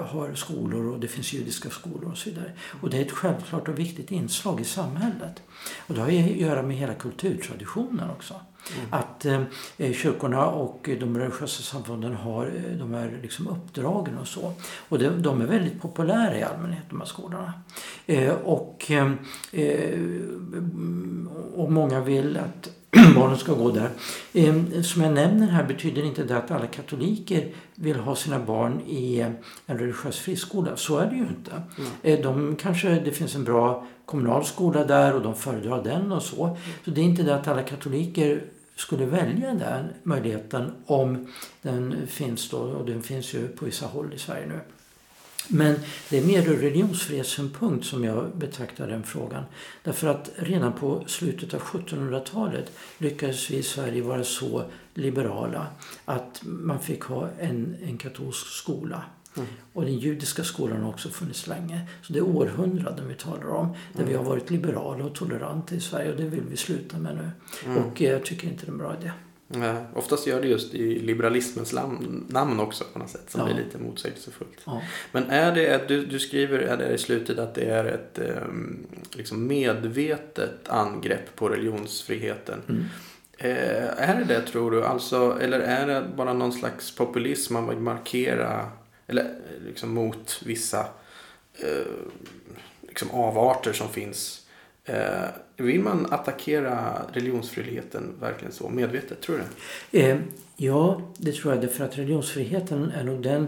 har 0.00 0.34
skolor 0.34 0.92
och 0.92 1.00
det 1.00 1.08
finns 1.08 1.32
judiska 1.32 1.70
skolor 1.70 2.10
och 2.10 2.18
så 2.18 2.30
vidare. 2.30 2.52
Och 2.80 2.90
det 2.90 2.96
är 2.96 3.02
ett 3.02 3.12
självklart 3.12 3.68
och 3.68 3.78
viktigt 3.78 4.10
inslag 4.10 4.60
i 4.60 4.64
samhället. 4.64 5.42
Och 5.86 5.94
det 5.94 6.00
har 6.00 6.08
att 6.08 6.14
göra 6.14 6.62
med 6.62 6.76
hela 6.76 6.94
kulturtraditionen 6.94 8.10
också. 8.10 8.34
Mm. 8.72 8.86
Att 8.90 9.24
eh, 9.78 9.92
kyrkorna 9.92 10.46
och 10.46 10.88
de 11.00 11.18
religiösa 11.18 11.62
samfunden 11.62 12.14
har 12.14 12.46
eh, 12.46 12.78
de 12.78 12.94
här 12.94 13.18
liksom 13.22 13.48
uppdragen 13.48 14.18
och 14.18 14.28
så. 14.28 14.52
Och 14.88 14.98
de, 14.98 15.08
de 15.08 15.40
är 15.40 15.46
väldigt 15.46 15.82
populära 15.82 16.38
i 16.38 16.42
allmänhet, 16.42 16.84
de 16.90 17.00
här 17.00 17.06
skolorna. 17.06 17.52
Eh, 18.06 18.34
och, 18.34 18.90
eh, 19.52 20.00
och 21.54 21.72
många 21.72 22.00
vill 22.00 22.36
att 22.36 22.70
barnen 23.14 23.38
ska 23.38 23.54
gå 23.54 23.70
där. 23.70 23.90
Eh, 24.32 24.82
som 24.82 25.02
jag 25.02 25.12
nämner 25.12 25.46
här 25.46 25.64
betyder 25.64 26.02
inte 26.02 26.24
det 26.24 26.36
att 26.36 26.50
alla 26.50 26.66
katoliker 26.66 27.48
vill 27.74 27.96
ha 27.96 28.16
sina 28.16 28.38
barn 28.38 28.80
i 28.86 29.20
en 29.20 29.78
religiös 29.78 30.18
friskola. 30.18 30.76
Så 30.76 30.98
är 30.98 31.06
det 31.06 31.16
ju 31.16 31.22
inte. 31.22 31.62
Mm. 32.02 32.22
De 32.22 32.56
kanske, 32.56 32.88
det 32.88 33.12
finns 33.12 33.34
en 33.34 33.44
bra 33.44 33.86
kommunal 34.06 34.44
skola 34.44 34.84
där 34.84 35.14
och 35.14 35.22
de 35.22 35.34
föredrar 35.34 35.84
den 35.84 36.12
och 36.12 36.22
så. 36.22 36.56
Så 36.84 36.90
det 36.90 37.00
är 37.00 37.04
inte 37.04 37.22
det 37.22 37.34
att 37.34 37.48
alla 37.48 37.62
katoliker 37.62 38.44
skulle 38.76 39.06
välja 39.06 39.54
den 39.54 39.88
möjligheten 40.02 40.72
om 40.86 41.32
den 41.62 42.06
finns 42.06 42.50
då, 42.50 42.58
och 42.58 42.86
den 42.86 43.02
finns 43.02 43.34
ju 43.34 43.48
på 43.48 43.64
vissa 43.64 43.86
håll 43.86 44.12
i 44.14 44.18
Sverige 44.18 44.46
nu. 44.46 44.60
Men 45.48 45.76
det 46.10 46.18
är 46.18 46.24
mer 46.24 46.48
ur 46.48 46.56
religionsfrihetssynpunkt 46.56 47.86
som 47.86 48.04
jag 48.04 48.36
betraktar 48.36 48.88
den 48.88 49.02
frågan. 49.02 49.44
Därför 49.82 50.08
att 50.08 50.30
redan 50.36 50.72
på 50.72 51.04
slutet 51.06 51.54
av 51.54 51.60
1700-talet 51.60 52.72
lyckades 52.98 53.50
vi 53.50 53.56
i 53.56 53.62
Sverige 53.62 54.02
vara 54.02 54.24
så 54.24 54.64
liberala 54.94 55.66
att 56.04 56.40
man 56.42 56.80
fick 56.80 57.02
ha 57.02 57.28
en, 57.38 57.76
en 57.82 57.98
katolsk 57.98 58.46
skola. 58.46 59.02
Mm. 59.36 59.48
Och 59.72 59.82
den 59.82 59.98
judiska 59.98 60.44
skolan 60.44 60.82
har 60.82 60.90
också 60.90 61.08
funnits 61.08 61.46
länge. 61.46 61.80
Så 62.02 62.12
det 62.12 62.18
är 62.18 62.22
århundraden 62.22 63.08
vi 63.08 63.14
talar 63.14 63.48
om. 63.48 63.68
Där 63.92 64.00
mm. 64.00 64.08
vi 64.08 64.16
har 64.16 64.24
varit 64.24 64.50
liberala 64.50 65.04
och 65.04 65.14
toleranta 65.14 65.74
i 65.74 65.80
Sverige 65.80 66.10
och 66.10 66.16
det 66.16 66.24
vill 66.24 66.44
vi 66.50 66.56
sluta 66.56 66.98
med 66.98 67.14
nu. 67.16 67.30
Mm. 67.64 67.84
Och 67.84 68.02
eh, 68.02 68.10
jag 68.10 68.24
tycker 68.24 68.48
inte 68.48 68.66
det 68.66 68.70
är 68.70 68.72
en 68.72 68.78
bra 68.78 68.96
idé. 69.00 69.10
Ja, 69.48 69.86
oftast 69.94 70.26
gör 70.26 70.40
det 70.40 70.48
just 70.48 70.74
i 70.74 70.98
liberalismens 70.98 71.74
namn 72.28 72.60
också 72.60 72.84
på 72.92 72.98
något 72.98 73.10
sätt 73.10 73.30
som 73.30 73.40
ja. 73.40 73.46
blir 73.46 73.64
lite 73.64 73.78
motsägelsefullt. 73.78 74.60
Ja. 74.64 74.82
Men 75.12 75.30
är 75.30 75.54
det, 75.54 75.88
du, 75.88 76.06
du 76.06 76.18
skriver 76.18 76.58
är 76.58 76.76
det 76.76 76.94
i 76.94 76.98
slutet 76.98 77.38
att 77.38 77.54
det 77.54 77.64
är 77.64 77.84
ett 77.84 78.18
um, 78.48 78.86
liksom 79.12 79.46
medvetet 79.46 80.68
angrepp 80.68 81.36
på 81.36 81.48
religionsfriheten. 81.48 82.62
Mm. 82.68 82.84
Eh, 83.38 84.08
är 84.08 84.18
det 84.18 84.24
det 84.24 84.40
tror 84.40 84.70
du? 84.70 84.84
Alltså, 84.84 85.38
eller 85.40 85.60
är 85.60 85.86
det 85.86 86.04
bara 86.16 86.32
någon 86.32 86.52
slags 86.52 86.94
populism 86.94 87.54
man 87.54 87.68
vill 87.68 87.78
markera 87.78 88.70
eller 89.06 89.34
liksom 89.66 89.94
mot 89.94 90.42
vissa 90.44 90.80
eh, 91.54 91.92
liksom 92.82 93.10
avarter 93.10 93.72
som 93.72 93.88
finns. 93.88 94.46
Eh, 94.84 95.24
vill 95.56 95.80
man 95.80 96.06
attackera 96.10 97.02
religionsfriheten 97.12 98.14
verkligen 98.20 98.52
så 98.52 98.68
medvetet, 98.68 99.20
tror 99.20 99.40
du 99.90 99.98
eh, 99.98 100.18
Ja, 100.56 101.00
det 101.16 101.32
tror 101.32 101.54
jag. 101.54 101.62
Därför 101.62 101.84
att 101.84 101.98
religionsfriheten 101.98 102.90
är 102.90 103.04
nog 103.04 103.22
den 103.22 103.46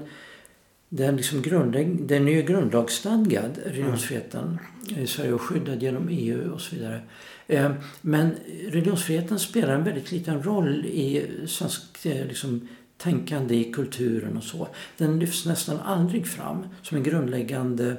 den, 0.88 1.16
liksom 1.16 1.42
grundlägg, 1.42 2.06
den 2.06 2.28
är 2.28 2.32
ju 2.32 2.42
grundlagsstadgad, 2.42 3.58
religionsfriheten 3.64 4.58
mm. 4.90 5.02
i 5.02 5.06
Sverige 5.06 5.32
och 5.32 5.40
skyddad 5.40 5.82
genom 5.82 6.08
EU 6.10 6.52
och 6.52 6.60
så 6.60 6.76
vidare. 6.76 7.00
Eh, 7.46 7.72
men 8.00 8.34
religionsfriheten 8.68 9.38
spelar 9.38 9.74
en 9.74 9.84
väldigt 9.84 10.12
liten 10.12 10.42
roll 10.42 10.86
i 10.86 11.26
svensk 11.46 12.06
eh, 12.06 12.26
liksom, 12.26 12.68
tänkande 12.98 13.54
i 13.54 13.72
kulturen 13.72 14.36
och 14.36 14.44
så. 14.44 14.68
Den 14.96 15.18
lyfts 15.18 15.46
nästan 15.46 15.80
aldrig 15.80 16.26
fram 16.26 16.66
som 16.82 16.96
en 16.96 17.02
grundläggande 17.02 17.96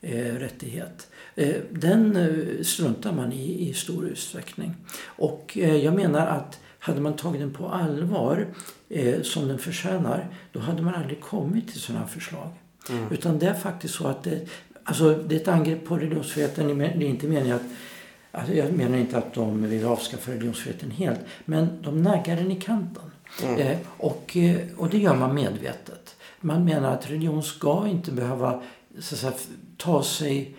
eh, 0.00 0.34
rättighet. 0.34 1.08
Eh, 1.34 1.56
den 1.70 2.16
eh, 2.16 2.62
struntar 2.62 3.12
man 3.12 3.32
i 3.32 3.68
i 3.68 3.74
stor 3.74 4.06
utsträckning. 4.06 4.74
Och 5.04 5.58
eh, 5.60 5.76
jag 5.76 5.94
menar 5.94 6.26
att 6.26 6.60
hade 6.78 7.00
man 7.00 7.16
tagit 7.16 7.40
den 7.40 7.52
på 7.52 7.68
allvar 7.68 8.46
eh, 8.88 9.22
som 9.22 9.48
den 9.48 9.58
förtjänar, 9.58 10.28
då 10.52 10.60
hade 10.60 10.82
man 10.82 10.94
aldrig 10.94 11.20
kommit 11.20 11.68
till 11.68 11.80
sådana 11.80 12.06
förslag. 12.06 12.48
Mm. 12.90 13.12
Utan 13.12 13.38
det 13.38 13.46
är 13.46 13.54
faktiskt 13.54 13.94
så 13.94 14.06
att 14.06 14.22
det, 14.22 14.48
alltså 14.84 15.14
det 15.14 15.36
är 15.36 15.40
ett 15.40 15.48
angrepp 15.48 15.84
på 15.84 15.96
religionsfriheten. 15.96 16.78
Det 16.78 16.84
är 16.84 17.02
inte 17.02 17.26
meningen 17.26 17.56
att 17.56 17.62
Alltså 18.32 18.54
jag 18.54 18.72
menar 18.72 18.98
inte 18.98 19.18
att 19.18 19.34
de 19.34 19.62
vill 19.62 19.86
avskaffa 19.86 20.32
religionsfriheten 20.32 20.90
helt, 20.90 21.20
men 21.44 21.82
de 21.82 22.02
naggar 22.02 22.36
den 22.36 22.50
i 22.50 22.60
kanten. 22.60 23.09
Mm. 23.42 23.58
Eh, 23.58 23.78
och, 23.96 24.36
eh, 24.36 24.60
och 24.76 24.90
det 24.90 24.98
gör 24.98 25.16
man 25.16 25.34
medvetet. 25.34 26.16
Man 26.40 26.64
menar 26.64 26.92
att 26.92 27.10
religion 27.10 27.42
ska 27.42 27.88
inte 27.88 28.12
behöva 28.12 28.62
så 28.98 29.16
säga, 29.16 29.32
ta 29.76 30.02
sig... 30.02 30.56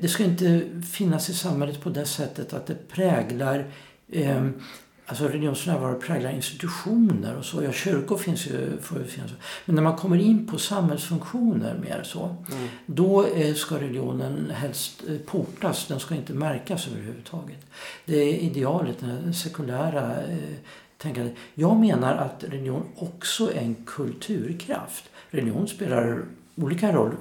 Det 0.00 0.08
ska 0.08 0.24
inte 0.24 0.62
finnas 0.92 1.30
i 1.30 1.34
samhället 1.34 1.80
på 1.82 1.90
det 1.90 2.06
sättet 2.06 2.52
att 2.52 2.66
det 2.66 2.88
präglar 2.88 3.70
eh, 4.08 4.48
Alltså 5.10 5.28
religionsnärvaro 5.28 6.00
präglar 6.00 6.30
institutioner 6.30 7.36
och 7.36 7.44
så. 7.44 7.62
Ja, 7.62 7.72
kyrkor 7.72 8.18
finns 8.18 8.46
ju. 8.46 8.80
Får 8.80 8.98
ju 8.98 9.04
finnas. 9.04 9.30
Men 9.64 9.74
när 9.74 9.82
man 9.82 9.96
kommer 9.96 10.16
in 10.16 10.46
på 10.46 10.58
samhällsfunktioner 10.58 11.78
mer 11.82 12.02
så. 12.02 12.36
Mm. 12.52 12.68
Då 12.86 13.26
eh, 13.26 13.54
ska 13.54 13.80
religionen 13.80 14.50
helst 14.54 15.02
eh, 15.08 15.16
portas. 15.18 15.86
Den 15.86 16.00
ska 16.00 16.14
inte 16.14 16.32
märkas 16.32 16.88
överhuvudtaget. 16.88 17.66
Det 18.04 18.16
är 18.16 18.34
idealet, 18.34 18.96
den 19.00 19.34
sekulära 19.34 20.16
eh. 21.02 21.30
Jag 21.54 21.76
menar 21.76 22.16
att 22.16 22.44
religion 22.44 22.82
också 22.96 23.52
är 23.52 23.60
en 23.60 23.76
kulturkraft. 23.86 25.04
Religion 25.30 25.68
spelar 25.68 26.22
olika 26.54 26.92
roll, 26.92 27.10
eh, 27.10 27.14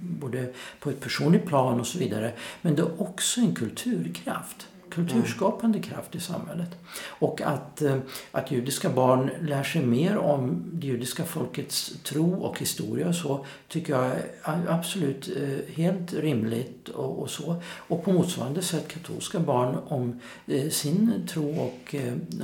både 0.00 0.52
på 0.80 0.90
ett 0.90 1.00
personligt 1.00 1.46
plan 1.46 1.80
och 1.80 1.86
så 1.86 1.98
vidare. 1.98 2.32
Men 2.62 2.74
det 2.74 2.82
är 2.82 3.02
också 3.02 3.40
en 3.40 3.54
kulturkraft 3.54 4.68
kulturskapande 4.90 5.80
kraft 5.80 6.14
i 6.14 6.20
samhället. 6.20 6.78
Och 7.06 7.40
att, 7.40 7.82
eh, 7.82 7.96
att 8.32 8.50
judiska 8.50 8.90
barn 8.90 9.30
lär 9.40 9.62
sig 9.62 9.86
mer 9.86 10.16
om 10.16 10.62
det 10.72 10.86
judiska 10.86 11.24
folkets 11.24 11.92
tro 12.02 12.34
och 12.34 12.58
historia 12.58 13.08
och 13.08 13.14
så 13.14 13.46
tycker 13.68 13.92
jag 13.92 14.06
är 14.42 14.66
absolut 14.68 15.28
eh, 15.36 15.74
helt 15.74 16.12
rimligt 16.12 16.88
och, 16.88 17.18
och 17.18 17.30
så. 17.30 17.62
Och 17.76 18.04
på 18.04 18.12
motsvarande 18.12 18.62
sätt 18.62 18.88
katolska 18.88 19.38
barn 19.38 19.76
om 19.88 20.20
eh, 20.46 20.68
sin 20.68 21.26
tro 21.28 21.50
och, 21.50 21.94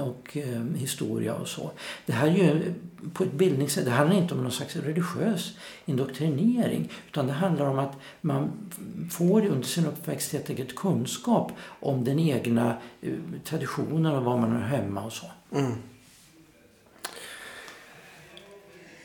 och 0.00 0.36
historia 0.76 1.34
och 1.34 1.48
så. 1.48 1.70
Det 2.06 2.12
här 2.12 2.28
är 2.28 2.32
ju 2.32 2.74
på 3.14 3.24
ett 3.24 3.32
bildningssätt. 3.32 3.84
Det 3.84 3.90
handlar 3.90 4.16
inte 4.16 4.34
om 4.34 4.42
någon 4.42 4.52
slags 4.52 4.76
religiös 4.76 5.56
indoktrinering 5.84 6.92
utan 7.08 7.26
det 7.26 7.32
handlar 7.32 7.66
om 7.66 7.78
att 7.78 7.92
man 8.20 8.50
får 9.10 9.46
under 9.46 9.66
sin 9.66 9.86
uppväxt 9.86 10.32
helt 10.32 10.50
enkelt 10.50 10.74
kunskap 10.74 11.52
om 11.80 12.04
den 12.04 12.18
egna 12.18 12.76
eh, 13.02 13.12
traditionen 13.44 14.16
och 14.16 14.24
var 14.24 14.38
man 14.38 14.56
är 14.56 14.60
hemma 14.60 15.04
och 15.04 15.12
så. 15.12 15.26
Mm. 15.52 15.72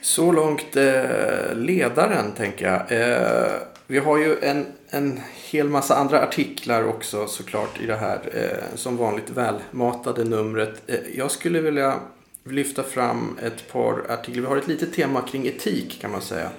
Så 0.02 0.32
långt 0.32 0.76
eh, 0.76 1.56
ledaren 1.56 2.32
tänker 2.32 2.66
jag. 2.66 2.92
Eh, 2.92 3.52
vi 3.88 4.00
har 4.00 4.18
ju 4.18 4.40
en, 4.42 4.66
en 4.90 5.20
hel 5.52 5.70
massa 5.70 5.96
andra 5.96 6.24
artiklar 6.24 6.84
också 6.84 7.28
såklart 7.28 7.82
i 7.82 7.86
det 7.86 7.96
här 7.96 8.20
eh, 8.34 8.76
som 8.76 8.98
vanligt 8.98 9.30
välmatade 9.30 10.24
numret. 10.24 10.82
Eh, 10.88 10.96
jag 11.16 11.32
skulle 11.32 11.62
vilja 11.62 12.00
lyfta 12.44 12.84
fram 12.84 13.38
ett 13.42 13.72
par 13.72 14.12
artiklar. 14.12 14.42
Vi 14.42 14.48
har 14.48 14.58
ett 14.58 14.68
litet 14.68 14.94
tema 14.94 15.22
kring 15.22 15.48
etik 15.48 16.02
kan 16.02 16.12
man 16.12 16.22
säga. 16.22 16.50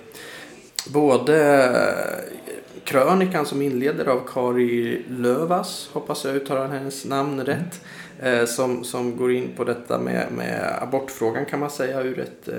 Både 0.86 1.64
eh, 1.64 2.84
krönikan 2.84 3.46
som 3.46 3.62
inleder 3.62 4.06
av 4.06 4.20
Kari 4.26 5.04
Lövas, 5.08 5.90
hoppas 5.92 6.24
jag 6.24 6.36
uttalar 6.36 6.68
hennes 6.68 7.04
namn 7.04 7.44
rätt. 7.44 7.80
Eh, 8.20 8.44
som, 8.44 8.84
som 8.84 9.16
går 9.16 9.32
in 9.32 9.52
på 9.56 9.64
detta 9.64 9.98
med, 9.98 10.32
med 10.32 10.78
abortfrågan 10.82 11.44
kan 11.44 11.60
man 11.60 11.70
säga 11.70 12.02
ur 12.02 12.18
ett, 12.18 12.48
eh, 12.48 12.54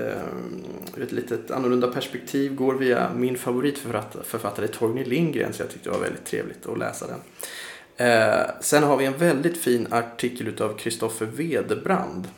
ur 0.96 1.02
ett 1.02 1.12
litet 1.12 1.50
annorlunda 1.50 1.88
perspektiv. 1.88 2.54
Går 2.54 2.74
via 2.74 3.10
min 3.16 3.38
favoritförfattare 3.38 4.68
Torgny 4.68 5.04
Lindgren 5.04 5.52
så 5.52 5.62
jag 5.62 5.70
tyckte 5.70 5.88
det 5.88 5.96
var 5.96 6.02
väldigt 6.02 6.24
trevligt 6.24 6.66
att 6.66 6.78
läsa 6.78 7.06
den. 7.06 7.20
Sen 8.60 8.82
har 8.82 8.96
vi 8.96 9.04
en 9.04 9.16
väldigt 9.18 9.56
fin 9.56 9.86
artikel 9.90 10.48
utav 10.48 10.76
Kristoffer 10.76 11.26
Wedebrand 11.26 12.28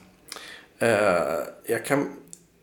Eh, 0.78 1.38
jag 1.64 1.84
kan 1.84 2.08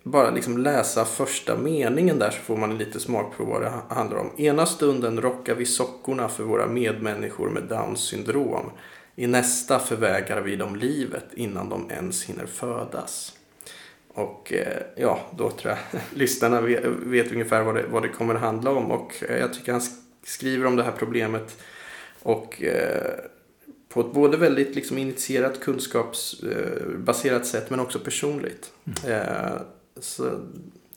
bara 0.03 0.31
liksom 0.31 0.57
läsa 0.57 1.05
första 1.05 1.57
meningen 1.57 2.19
där 2.19 2.31
så 2.31 2.37
får 2.37 2.57
man 2.57 2.77
lite 2.77 2.99
smak 2.99 3.37
på 3.37 3.43
vad 3.43 3.61
det 3.61 3.71
handlar 3.89 4.17
om. 4.17 4.31
Ena 4.37 4.65
stunden 4.65 5.21
rockar 5.21 5.55
vi 5.55 5.65
sockorna 5.65 6.29
för 6.29 6.43
våra 6.43 6.67
medmänniskor 6.67 7.49
med 7.49 7.63
Downs 7.63 7.99
syndrom. 7.99 8.71
I 9.15 9.27
nästa 9.27 9.79
förvägrar 9.79 10.41
vi 10.41 10.55
dem 10.55 10.75
livet 10.75 11.25
innan 11.33 11.69
de 11.69 11.91
ens 11.91 12.23
hinner 12.23 12.45
födas. 12.45 13.37
Och 14.13 14.53
eh, 14.53 14.83
ja, 14.95 15.19
då 15.37 15.49
tror 15.49 15.73
jag 15.73 16.01
lyssnarna 16.13 16.61
vet, 16.61 16.85
vet 16.85 17.31
ungefär 17.31 17.63
vad 17.63 17.75
det, 17.75 17.85
vad 17.91 18.01
det 18.01 18.09
kommer 18.09 18.35
handla 18.35 18.71
om. 18.71 18.91
Och 18.91 19.23
eh, 19.29 19.37
jag 19.37 19.53
tycker 19.53 19.71
han 19.71 19.81
skriver 20.23 20.65
om 20.65 20.75
det 20.75 20.83
här 20.83 20.93
problemet 20.97 21.57
och 22.21 22.63
eh, 22.63 23.15
på 23.93 24.01
ett 24.01 24.13
både 24.13 24.37
väldigt 24.37 24.75
liksom 24.75 24.97
initierat 24.97 25.59
kunskapsbaserat 25.59 27.45
sätt 27.45 27.69
men 27.69 27.79
också 27.79 27.99
personligt. 27.99 28.71
Mm. 28.85 29.21
Eh, 29.21 29.61
så 29.99 30.39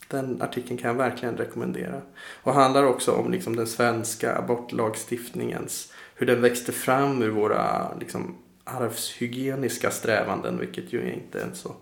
den 0.08 0.42
artikeln 0.42 0.78
kan 0.78 0.88
jag 0.88 0.96
verkligen 0.96 1.36
rekommendera. 1.36 2.00
Och 2.42 2.54
handlar 2.54 2.84
också 2.84 3.12
om 3.12 3.30
liksom 3.30 3.56
den 3.56 3.66
svenska 3.66 4.38
abortlagstiftningens, 4.38 5.92
hur 6.14 6.26
den 6.26 6.40
växte 6.40 6.72
fram 6.72 7.22
ur 7.22 7.30
våra 7.30 7.94
liksom, 8.00 8.36
arvshygieniska 8.64 9.90
strävanden, 9.90 10.58
vilket 10.58 10.92
ju 10.92 11.12
inte 11.12 11.40
är 11.40 11.44
en 11.44 11.54
så 11.54 11.74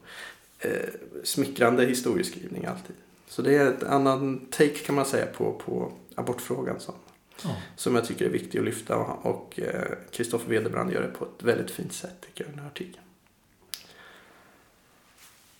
eh, 0.59 0.89
smickrande 1.23 1.85
historieskrivning 1.85 2.65
alltid. 2.65 2.97
Så 3.29 3.43
det 3.43 3.57
är 3.57 3.69
ett 3.69 3.83
annan 3.83 4.47
take 4.51 4.79
kan 4.79 4.95
man 4.95 5.07
säga 5.07 5.27
på, 5.27 5.53
på 5.53 5.93
abortfrågan 6.15 6.81
som 6.81 6.95
Ja. 7.43 7.57
Som 7.77 7.95
jag 7.95 8.05
tycker 8.05 8.25
är 8.25 8.31
viktig 8.31 8.59
att 8.59 8.65
lyfta 8.65 8.97
och 8.97 9.61
Kristoffer 10.11 10.47
eh, 10.47 10.51
Wederbrand 10.51 10.93
gör 10.93 11.03
det 11.03 11.09
på 11.09 11.25
ett 11.25 11.43
väldigt 11.43 11.71
fint 11.71 11.93
sätt 11.93 12.21
tycker 12.21 12.45
jag 12.45 12.49
i 12.49 12.55
den 12.55 12.61
här 12.61 12.71
artikeln. 12.71 13.05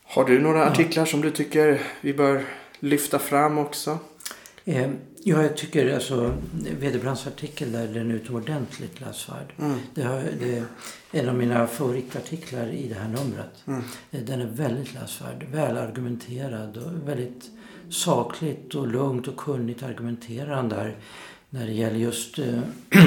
Har 0.05 0.25
du 0.25 0.39
några 0.39 0.59
ja. 0.59 0.71
artiklar 0.71 1.05
som 1.05 1.21
du 1.21 1.31
tycker 1.31 1.83
vi 2.01 2.15
bör 2.15 2.45
lyfta 2.81 3.19
fram 3.19 3.59
också? 3.59 3.99
Eh, 4.65 4.91
ja, 5.23 5.43
jag 5.43 5.57
tycker 5.57 5.95
alltså 5.95 6.37
Wederbrands 6.81 7.27
artikel 7.27 7.73
där 7.73 7.89
den 7.89 8.11
är 8.11 8.15
utomordentligt 8.15 9.01
läsvärd. 9.01 9.53
Mm. 9.59 9.79
Det, 9.95 10.03
har, 10.03 10.23
det 10.41 10.59
är 10.59 10.65
en 11.11 11.29
av 11.29 11.35
mina 11.35 11.67
favoritartiklar 11.67 12.67
i 12.67 12.89
det 12.89 12.95
här 12.95 13.09
numret. 13.09 13.65
Mm. 13.67 13.83
Eh, 14.11 14.21
den 14.21 14.41
är 14.41 14.47
väldigt 14.47 14.95
läsvärd, 14.95 15.47
välargumenterad 15.53 16.77
och 16.77 17.09
väldigt 17.09 17.51
sakligt 17.91 18.75
och 18.75 18.89
lugnt 18.89 19.29
och 19.29 19.37
kunnigt 19.37 19.83
argumenterar 19.83 20.55
han 20.55 20.69
där 20.69 20.97
när 21.55 21.67
det 21.67 21.73
gäller 21.73 21.97
just 21.97 22.39
eh, 22.39 22.59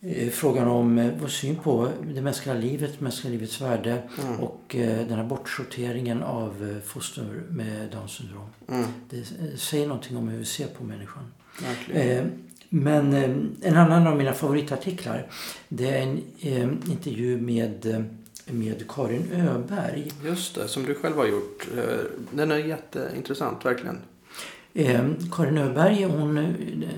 eh, 0.00 0.30
frågan 0.30 0.68
om 0.68 0.98
eh, 0.98 1.12
vår 1.20 1.28
syn 1.28 1.56
på 1.56 1.88
det 2.14 2.22
mänskliga 2.22 2.54
livet, 2.54 3.00
mänskliga 3.00 3.32
livets 3.32 3.60
värde 3.60 4.02
mm. 4.22 4.40
och 4.40 4.62
den 4.78 5.12
här 5.12 5.24
bortsorteringen 5.24 6.22
av 6.22 6.80
foster 6.86 7.42
med 7.50 7.90
Downs 7.90 8.12
syndrom. 8.12 8.48
Mm. 8.68 8.86
Det 9.10 9.24
säger 9.58 9.86
någonting 9.86 10.16
om 10.16 10.28
hur 10.28 10.38
vi 10.38 10.44
ser 10.44 10.66
på 10.66 10.84
människan. 10.84 11.32
men 12.68 13.14
en 13.62 13.76
annan 13.76 14.06
av 14.06 14.16
mina 14.16 14.32
favoritartiklar 14.32 15.26
det 15.68 15.90
är 15.90 16.02
en 16.02 16.82
intervju 16.90 17.40
med 17.40 18.04
med 18.46 18.88
Karin 18.88 19.32
Öberg. 19.32 20.12
Just 20.24 20.54
det, 20.54 20.68
som 20.68 20.82
du 20.82 20.94
själv 20.94 21.16
har 21.16 21.26
gjort. 21.26 21.68
Den 22.30 22.50
är 22.50 22.56
jätteintressant, 22.56 23.64
verkligen. 23.64 23.98
Eh, 24.74 25.04
Karin 25.32 25.58
Öberg 25.58 26.04
hon, 26.04 26.54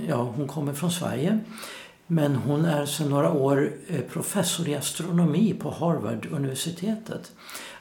ja, 0.08 0.32
hon 0.36 0.48
kommer 0.48 0.72
från 0.72 0.90
Sverige. 0.90 1.38
Men 2.06 2.36
hon 2.36 2.64
är 2.64 2.86
sedan 2.86 3.10
några 3.10 3.32
år 3.32 3.72
eh, 3.88 4.00
professor 4.00 4.68
i 4.68 4.74
astronomi 4.74 5.54
på 5.60 5.70
Harvard-universitetet. 5.70 7.32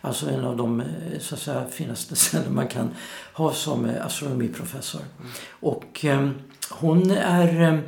Alltså 0.02 0.30
en 0.30 0.46
av 0.46 0.58
de 0.58 0.82
eh, 0.82 0.86
så 1.20 1.36
att 1.36 1.42
säga, 1.42 1.66
finaste 1.72 2.16
ställen 2.16 2.56
man 2.56 2.68
kan 2.68 2.90
ha 3.34 3.54
som 3.54 3.86
eh, 3.86 4.06
astronomiprofessor. 4.06 5.02
Mm. 5.20 5.32
Och 5.60 6.06
eh, 6.06 6.30
hon 6.70 7.12
är 7.12 7.82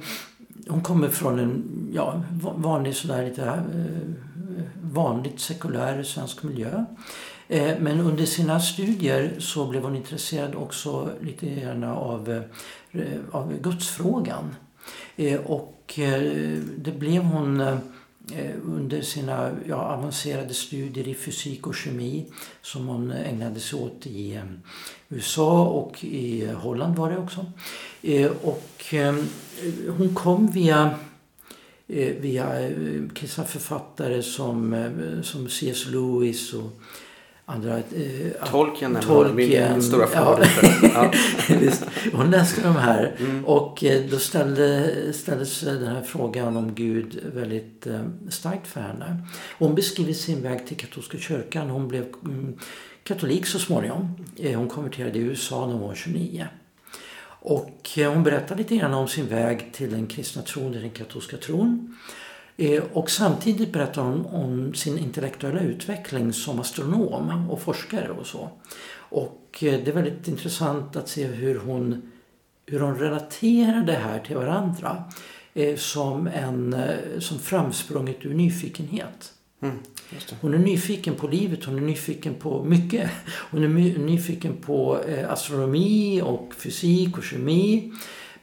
hon 0.70 0.82
kommer 0.82 1.10
från 1.10 1.39
en 1.39 1.63
ja, 1.93 2.24
vanlig 2.41 2.96
sådär 2.96 3.26
lite 3.26 3.63
vanligt 4.97 5.39
sekulär 5.39 6.03
svensk 6.03 6.43
miljö. 6.43 6.86
Eh, 7.47 7.79
men 7.79 7.99
under 7.99 8.25
sina 8.25 8.60
studier 8.60 9.36
så 9.39 9.65
blev 9.65 9.83
hon 9.83 9.95
intresserad 9.95 10.55
också 10.55 11.10
lite 11.21 11.45
grann 11.45 11.83
av, 11.83 12.43
eh, 12.91 13.01
av 13.31 13.53
gudsfrågan. 13.62 14.55
Eh, 15.15 15.39
och 15.39 15.73
det 16.77 16.99
blev 16.99 17.23
hon 17.23 17.79
under 18.65 19.01
sina 19.01 19.51
ja, 19.67 19.75
avancerade 19.75 20.53
studier 20.53 21.07
i 21.07 21.13
fysik 21.13 21.67
och 21.67 21.75
kemi 21.75 22.25
som 22.62 22.88
hon 22.88 23.12
ägnade 23.12 23.60
sig 23.60 23.79
åt 23.79 24.07
i 24.07 24.41
USA 25.10 25.65
och 25.65 26.03
i 26.03 26.47
Holland 26.47 26.95
var 26.95 27.12
det 27.12 27.17
också. 27.17 27.45
Och 28.41 28.95
hon 29.97 30.15
kom 30.15 30.47
via 30.47 30.95
via 31.88 32.69
kristna 33.13 33.43
författare 33.43 34.21
som, 34.23 35.21
som 35.23 35.50
C.S. 35.50 35.86
Lewis 35.86 36.54
och 36.54 36.82
andra... 37.50 37.78
Eh, 37.78 38.47
Tolkien, 38.52 38.97
Tolkien 39.02 39.73
min 39.73 39.82
stora 39.82 40.08
favorit. 40.08 40.50
Ja. 40.82 41.12
Hon 42.13 42.32
läste 42.32 42.62
de 42.62 42.76
här 42.76 43.15
mm. 43.19 43.45
och 43.45 43.84
eh, 43.84 44.04
då 44.10 44.19
ställde, 44.19 44.93
ställdes 45.13 45.62
den 45.62 45.88
här 45.88 46.02
frågan 46.02 46.58
om 46.58 46.76
Gud 46.76 47.19
väldigt 47.34 47.88
eh, 47.88 48.02
starkt 48.30 48.67
för 48.67 48.82
henne. 48.82 49.28
Hon 49.60 49.76
beskriver 49.76 50.13
sin 50.13 50.41
väg 50.41 50.67
till 50.67 50.78
katolska 50.78 51.17
kyrkan. 51.17 51.69
Hon 51.69 51.88
blev 51.88 52.06
mm, 52.26 52.58
katolik 53.04 53.45
så 53.45 53.60
småningom. 53.60 54.26
Eh, 54.38 54.58
hon 54.58 54.69
konverterade 54.69 55.19
i 55.19 55.21
USA 55.21 55.65
när 55.65 55.73
hon 55.73 55.88
var 55.88 55.95
29. 55.95 56.47
Och 57.49 57.97
eh, 57.97 58.13
hon 58.13 58.23
berättar 58.23 58.55
lite 58.55 58.75
grann 58.75 58.93
om 58.93 59.07
sin 59.07 59.27
väg 59.27 59.73
till 59.73 59.91
den 59.91 60.07
kristna 60.07 60.41
tron, 60.41 60.71
den 60.71 60.89
katolska 60.89 61.38
tron. 61.38 61.97
Eh, 62.57 62.83
och 62.93 63.12
samtidigt 63.12 63.73
berättar 63.73 64.01
hon 64.01 64.25
om 64.25 64.73
sin 64.73 64.97
intellektuella 64.97 65.60
utveckling 65.60 66.33
som 66.33 66.60
astronom 66.60 67.49
och 67.49 67.62
forskare 67.62 68.10
och 68.10 68.25
så. 68.25 68.49
Och 68.93 69.60
eh, 69.62 69.79
det 69.83 69.88
är 69.88 69.93
väldigt 69.93 70.27
intressant 70.27 70.95
att 70.95 71.10
se 71.10 71.25
hur 71.25 71.60
hon, 71.60 72.12
hur 72.65 72.79
hon 72.79 72.99
relaterar 72.99 73.83
det 73.83 73.93
här 73.93 74.19
till 74.19 74.36
varandra 74.36 75.03
som, 75.75 76.27
en, 76.27 76.75
som 77.19 77.39
framsprunget 77.39 78.25
ur 78.25 78.33
nyfikenhet. 78.33 79.33
Mm, 79.62 79.77
hon 80.41 80.54
är 80.54 80.58
nyfiken 80.58 81.15
på 81.15 81.28
livet, 81.28 81.65
hon 81.65 81.78
är 81.78 81.82
nyfiken 81.82 82.36
på 82.36 82.63
mycket. 82.63 83.10
Hon 83.52 83.63
är 83.63 83.98
nyfiken 83.98 84.58
på 84.58 85.00
astronomi 85.30 86.22
och 86.22 86.54
fysik 86.58 87.17
och 87.17 87.24
kemi. 87.24 87.91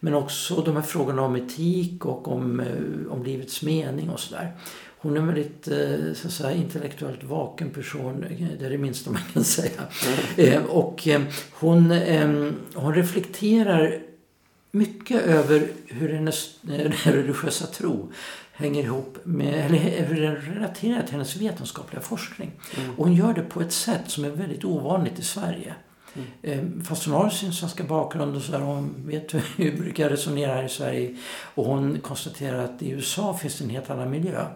Men 0.04 0.14
också 0.14 0.62
de 0.62 0.76
här 0.76 0.82
frågorna 0.82 1.22
om 1.22 1.36
etik 1.36 2.06
och 2.06 2.28
om, 2.28 2.60
eh, 2.60 3.12
om 3.12 3.24
livets 3.24 3.62
mening 3.62 4.10
och 4.10 4.20
sådär. 4.20 4.52
Hon 4.98 5.16
är 5.16 5.20
en 5.20 5.26
väldigt 5.26 5.68
eh, 5.68 6.14
så 6.14 6.30
säga, 6.30 6.52
intellektuellt 6.52 7.24
vaken 7.24 7.70
person, 7.70 8.24
eh, 8.24 8.46
det 8.58 8.66
är 8.66 8.70
det 8.70 8.78
minsta 8.78 9.10
man 9.10 9.22
kan 9.32 9.44
säga. 9.44 9.80
Mm. 10.36 10.64
Och 10.64 11.08
hon, 11.52 12.00
hon 12.74 12.94
reflekterar 12.94 13.98
mycket 14.74 15.22
över 15.22 15.68
hur 15.86 16.12
hennes 16.12 16.54
religiösa 17.04 17.66
tro 17.66 18.12
hänger 18.52 18.82
ihop 18.82 19.18
med, 19.24 19.54
eller 19.54 19.78
hur 19.78 20.20
den 20.20 20.36
relaterar 20.36 21.02
till 21.02 21.12
hennes 21.12 21.36
vetenskapliga 21.36 22.02
forskning. 22.02 22.52
Mm. 22.76 22.90
Och 22.90 23.04
hon 23.04 23.14
gör 23.14 23.34
det 23.34 23.42
på 23.42 23.60
ett 23.60 23.72
sätt 23.72 24.02
som 24.06 24.24
är 24.24 24.30
väldigt 24.30 24.64
ovanligt 24.64 25.18
i 25.18 25.22
Sverige. 25.22 25.74
Mm. 26.42 26.84
Fast 26.84 27.04
hon 27.04 27.14
har 27.14 27.30
sin 27.30 27.52
svenska 27.52 27.84
bakgrund 27.84 28.36
och 28.36 28.42
så 28.42 28.52
där, 28.52 28.60
hon 28.60 28.94
vet 29.06 29.34
hur 29.34 29.42
vi 29.56 29.72
brukar 29.72 30.10
resonera 30.10 30.54
här 30.54 30.64
i 30.64 30.68
Sverige. 30.68 31.16
Och 31.54 31.64
hon 31.64 32.00
konstaterar 32.00 32.64
att 32.64 32.82
i 32.82 32.90
USA 32.90 33.34
finns 33.34 33.58
det 33.58 33.64
en 33.64 33.70
helt 33.70 33.90
annan 33.90 34.10
miljö. 34.10 34.46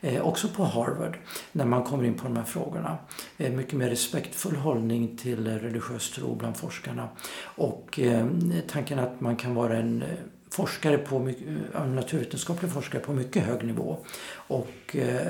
Eh, 0.00 0.26
också 0.26 0.48
på 0.48 0.64
Harvard, 0.64 1.18
när 1.52 1.64
man 1.64 1.84
kommer 1.84 2.04
in 2.04 2.14
på 2.14 2.24
de 2.24 2.36
här 2.36 2.44
frågorna. 2.44 2.98
Eh, 3.38 3.52
mycket 3.52 3.74
mer 3.74 3.88
respektfull 3.88 4.56
hållning 4.56 5.16
till 5.16 5.46
religiös 5.46 6.10
tro 6.10 6.34
bland 6.34 6.56
forskarna. 6.56 7.08
Och 7.42 7.98
eh, 7.98 8.26
tanken 8.68 8.98
att 8.98 9.20
man 9.20 9.36
kan 9.36 9.54
vara 9.54 9.76
en 9.76 10.02
eh, 10.02 10.08
forskare 10.50 10.98
på, 10.98 11.28
eh, 11.74 11.86
naturvetenskaplig 11.86 12.70
forskare 12.70 13.00
på 13.00 13.12
mycket 13.12 13.44
hög 13.44 13.64
nivå. 13.64 13.96
Och 14.32 14.96
eh, 14.96 15.26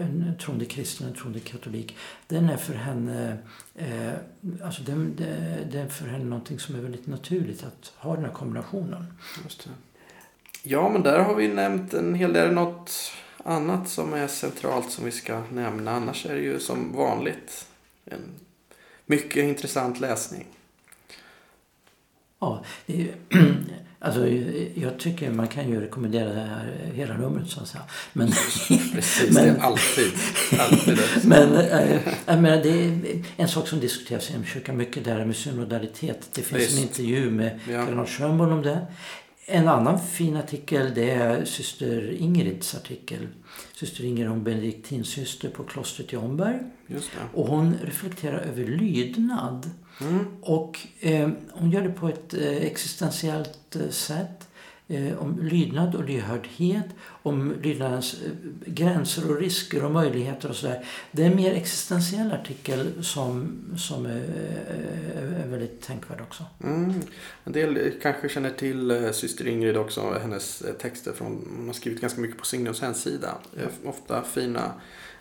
en 0.00 0.34
troende 0.40 0.64
kristen, 0.64 1.08
en 1.08 1.14
troende 1.14 1.40
katolik. 1.40 1.96
Den 2.26 2.48
är 2.48 2.56
för 2.56 2.74
henne, 2.74 3.38
alltså 4.64 4.82
den, 4.82 5.16
det, 5.70 5.78
är 5.78 5.88
för 5.88 6.06
henne 6.06 6.24
någonting 6.24 6.58
som 6.58 6.74
är 6.74 6.80
väldigt 6.80 7.06
naturligt 7.06 7.64
att 7.64 7.92
ha 7.96 8.14
den 8.14 8.24
här 8.24 8.32
kombinationen. 8.32 9.06
Just 9.44 9.64
det. 9.64 9.70
Ja, 10.62 10.88
men 10.88 11.02
där 11.02 11.18
har 11.18 11.34
vi 11.34 11.48
nämnt 11.48 11.94
en 11.94 12.14
hel 12.14 12.32
del. 12.32 12.52
Något 12.52 13.12
annat 13.44 13.88
som 13.88 14.14
är 14.14 14.28
centralt 14.28 14.90
som 14.90 15.04
vi 15.04 15.10
ska 15.10 15.42
nämna? 15.52 15.90
Annars 15.90 16.26
är 16.26 16.34
det 16.34 16.40
ju 16.40 16.60
som 16.60 16.92
vanligt 16.92 17.66
en 18.04 18.34
mycket 19.06 19.44
intressant 19.44 20.00
läsning. 20.00 20.46
Ja, 22.40 22.64
det 22.86 23.08
Alltså, 24.00 24.28
jag 24.74 24.98
tycker 24.98 25.30
man 25.30 25.48
kan 25.48 25.70
ju 25.70 25.80
rekommendera 25.80 26.34
det 26.34 26.40
här 26.40 26.92
hela 26.94 27.16
numret 27.16 27.50
så 27.50 27.60
att 27.60 27.68
säga. 27.68 27.84
Men, 28.12 28.28
Precis, 28.94 29.30
men, 29.30 29.44
det 29.44 29.50
är 29.50 29.58
alltid. 29.60 30.12
alltid 30.58 30.98
men 31.24 31.54
äh, 31.54 32.00
jag 32.26 32.42
menar, 32.42 32.62
det 32.62 32.70
är 32.70 33.24
en 33.36 33.48
sak 33.48 33.68
som 33.68 33.80
diskuteras 33.80 34.30
inom 34.30 34.44
kyrkan 34.44 34.76
mycket 34.76 35.04
där 35.04 35.24
med 35.24 35.36
synodalitet. 35.36 36.28
Det 36.34 36.42
finns 36.42 36.62
Visst. 36.62 36.76
en 36.76 36.82
intervju 36.82 37.30
med 37.30 37.60
ja. 37.68 37.84
Kardinal 37.84 38.06
Schönborn 38.06 38.52
om 38.52 38.62
det. 38.62 38.86
En 39.50 39.68
annan 39.68 40.00
fin 40.00 40.36
artikel 40.36 40.94
det 40.94 41.10
är 41.10 41.44
syster 41.44 42.10
Ingrids 42.10 42.74
artikel. 42.74 43.28
Syster 43.74 44.04
Ingrid 44.04 44.28
hon 44.28 44.44
benediktinsyster 44.44 45.48
på 45.48 45.64
klostret 45.64 46.12
i 46.12 46.16
Omberg. 46.16 46.58
Och 47.34 47.46
hon 47.46 47.74
reflekterar 47.84 48.38
över 48.38 48.64
lydnad. 48.64 49.70
Mm. 50.00 50.26
Och 50.40 50.78
eh, 51.00 51.28
hon 51.52 51.70
gör 51.70 51.82
det 51.82 51.90
på 51.90 52.08
ett 52.08 52.34
eh, 52.34 52.56
existentiellt 52.56 53.76
eh, 53.76 53.88
sätt. 53.88 54.37
Eh, 54.90 55.22
om 55.22 55.38
lydnad 55.42 55.94
och 55.94 56.04
lyhördhet, 56.04 56.86
om 57.00 57.54
lydnadens 57.62 58.14
eh, 58.14 58.30
gränser 58.66 59.30
och 59.30 59.40
risker 59.40 59.84
och 59.84 59.90
möjligheter 59.90 60.48
och 60.48 60.56
sådär. 60.56 60.84
Det 61.12 61.22
är 61.22 61.30
en 61.30 61.36
mer 61.36 61.52
existentiell 61.52 62.32
artikel 62.32 63.04
som, 63.04 63.58
som 63.78 64.06
är, 64.06 64.22
är 65.42 65.46
väldigt 65.46 65.80
tänkvärd 65.82 66.20
också. 66.20 66.44
Mm. 66.64 66.92
En 67.44 67.52
del 67.52 67.92
kanske 68.02 68.28
känner 68.28 68.50
till 68.50 68.90
eh, 68.90 69.10
syster 69.10 69.46
Ingrid 69.46 69.76
också, 69.76 70.18
hennes 70.22 70.64
texter 70.78 71.12
från, 71.12 71.48
hon 71.56 71.66
har 71.66 71.74
skrivit 71.74 72.00
ganska 72.00 72.20
mycket 72.20 72.38
på 72.38 72.44
Signums 72.44 72.80
hemsida. 72.80 73.38
Ja. 73.54 73.88
Ofta 73.90 74.22
fina, 74.22 74.72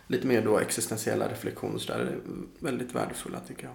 lite 0.08 0.28
mer 0.28 0.42
då 0.42 0.60
existentiella 0.60 1.28
reflektioner 1.30 1.80
så 1.80 1.94
där. 1.94 2.18
Väldigt 2.60 2.96
värdefulla 2.96 3.40
tycker 3.48 3.64
jag. 3.64 3.74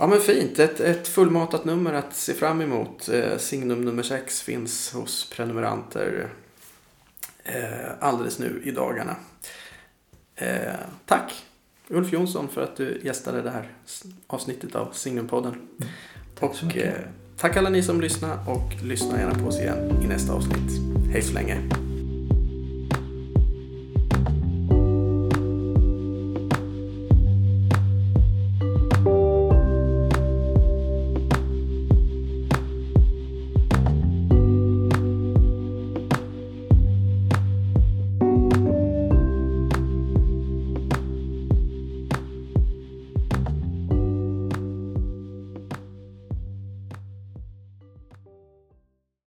Ja 0.00 0.06
men 0.06 0.20
fint, 0.20 0.58
ett, 0.58 0.80
ett 0.80 1.08
fullmatat 1.08 1.64
nummer 1.64 1.92
att 1.92 2.16
se 2.16 2.34
fram 2.34 2.60
emot. 2.60 3.08
Eh, 3.08 3.38
signum 3.38 3.84
nummer 3.84 4.02
6 4.02 4.42
finns 4.42 4.92
hos 4.92 5.30
prenumeranter 5.30 6.28
eh, 7.44 7.90
alldeles 8.00 8.38
nu 8.38 8.62
i 8.64 8.70
dagarna. 8.70 9.16
Eh, 10.34 10.74
tack 11.06 11.44
Ulf 11.88 12.12
Jonsson 12.12 12.48
för 12.48 12.62
att 12.62 12.76
du 12.76 13.00
gästade 13.04 13.42
det 13.42 13.50
här 13.50 13.72
avsnittet 14.26 14.74
av 14.74 14.92
Signumpodden. 14.92 15.52
Mm, 15.52 15.92
tack 16.38 16.54
så 16.54 16.66
mycket. 16.66 16.84
Eh, 16.84 17.02
tack 17.36 17.56
alla 17.56 17.70
ni 17.70 17.82
som 17.82 18.00
lyssnar 18.00 18.50
och 18.50 18.82
lyssna 18.82 19.18
gärna 19.18 19.38
på 19.38 19.46
oss 19.46 19.60
igen 19.60 20.02
i 20.04 20.06
nästa 20.06 20.32
avsnitt. 20.32 20.70
Hej 21.12 21.22
så 21.22 21.34
länge. 21.34 21.87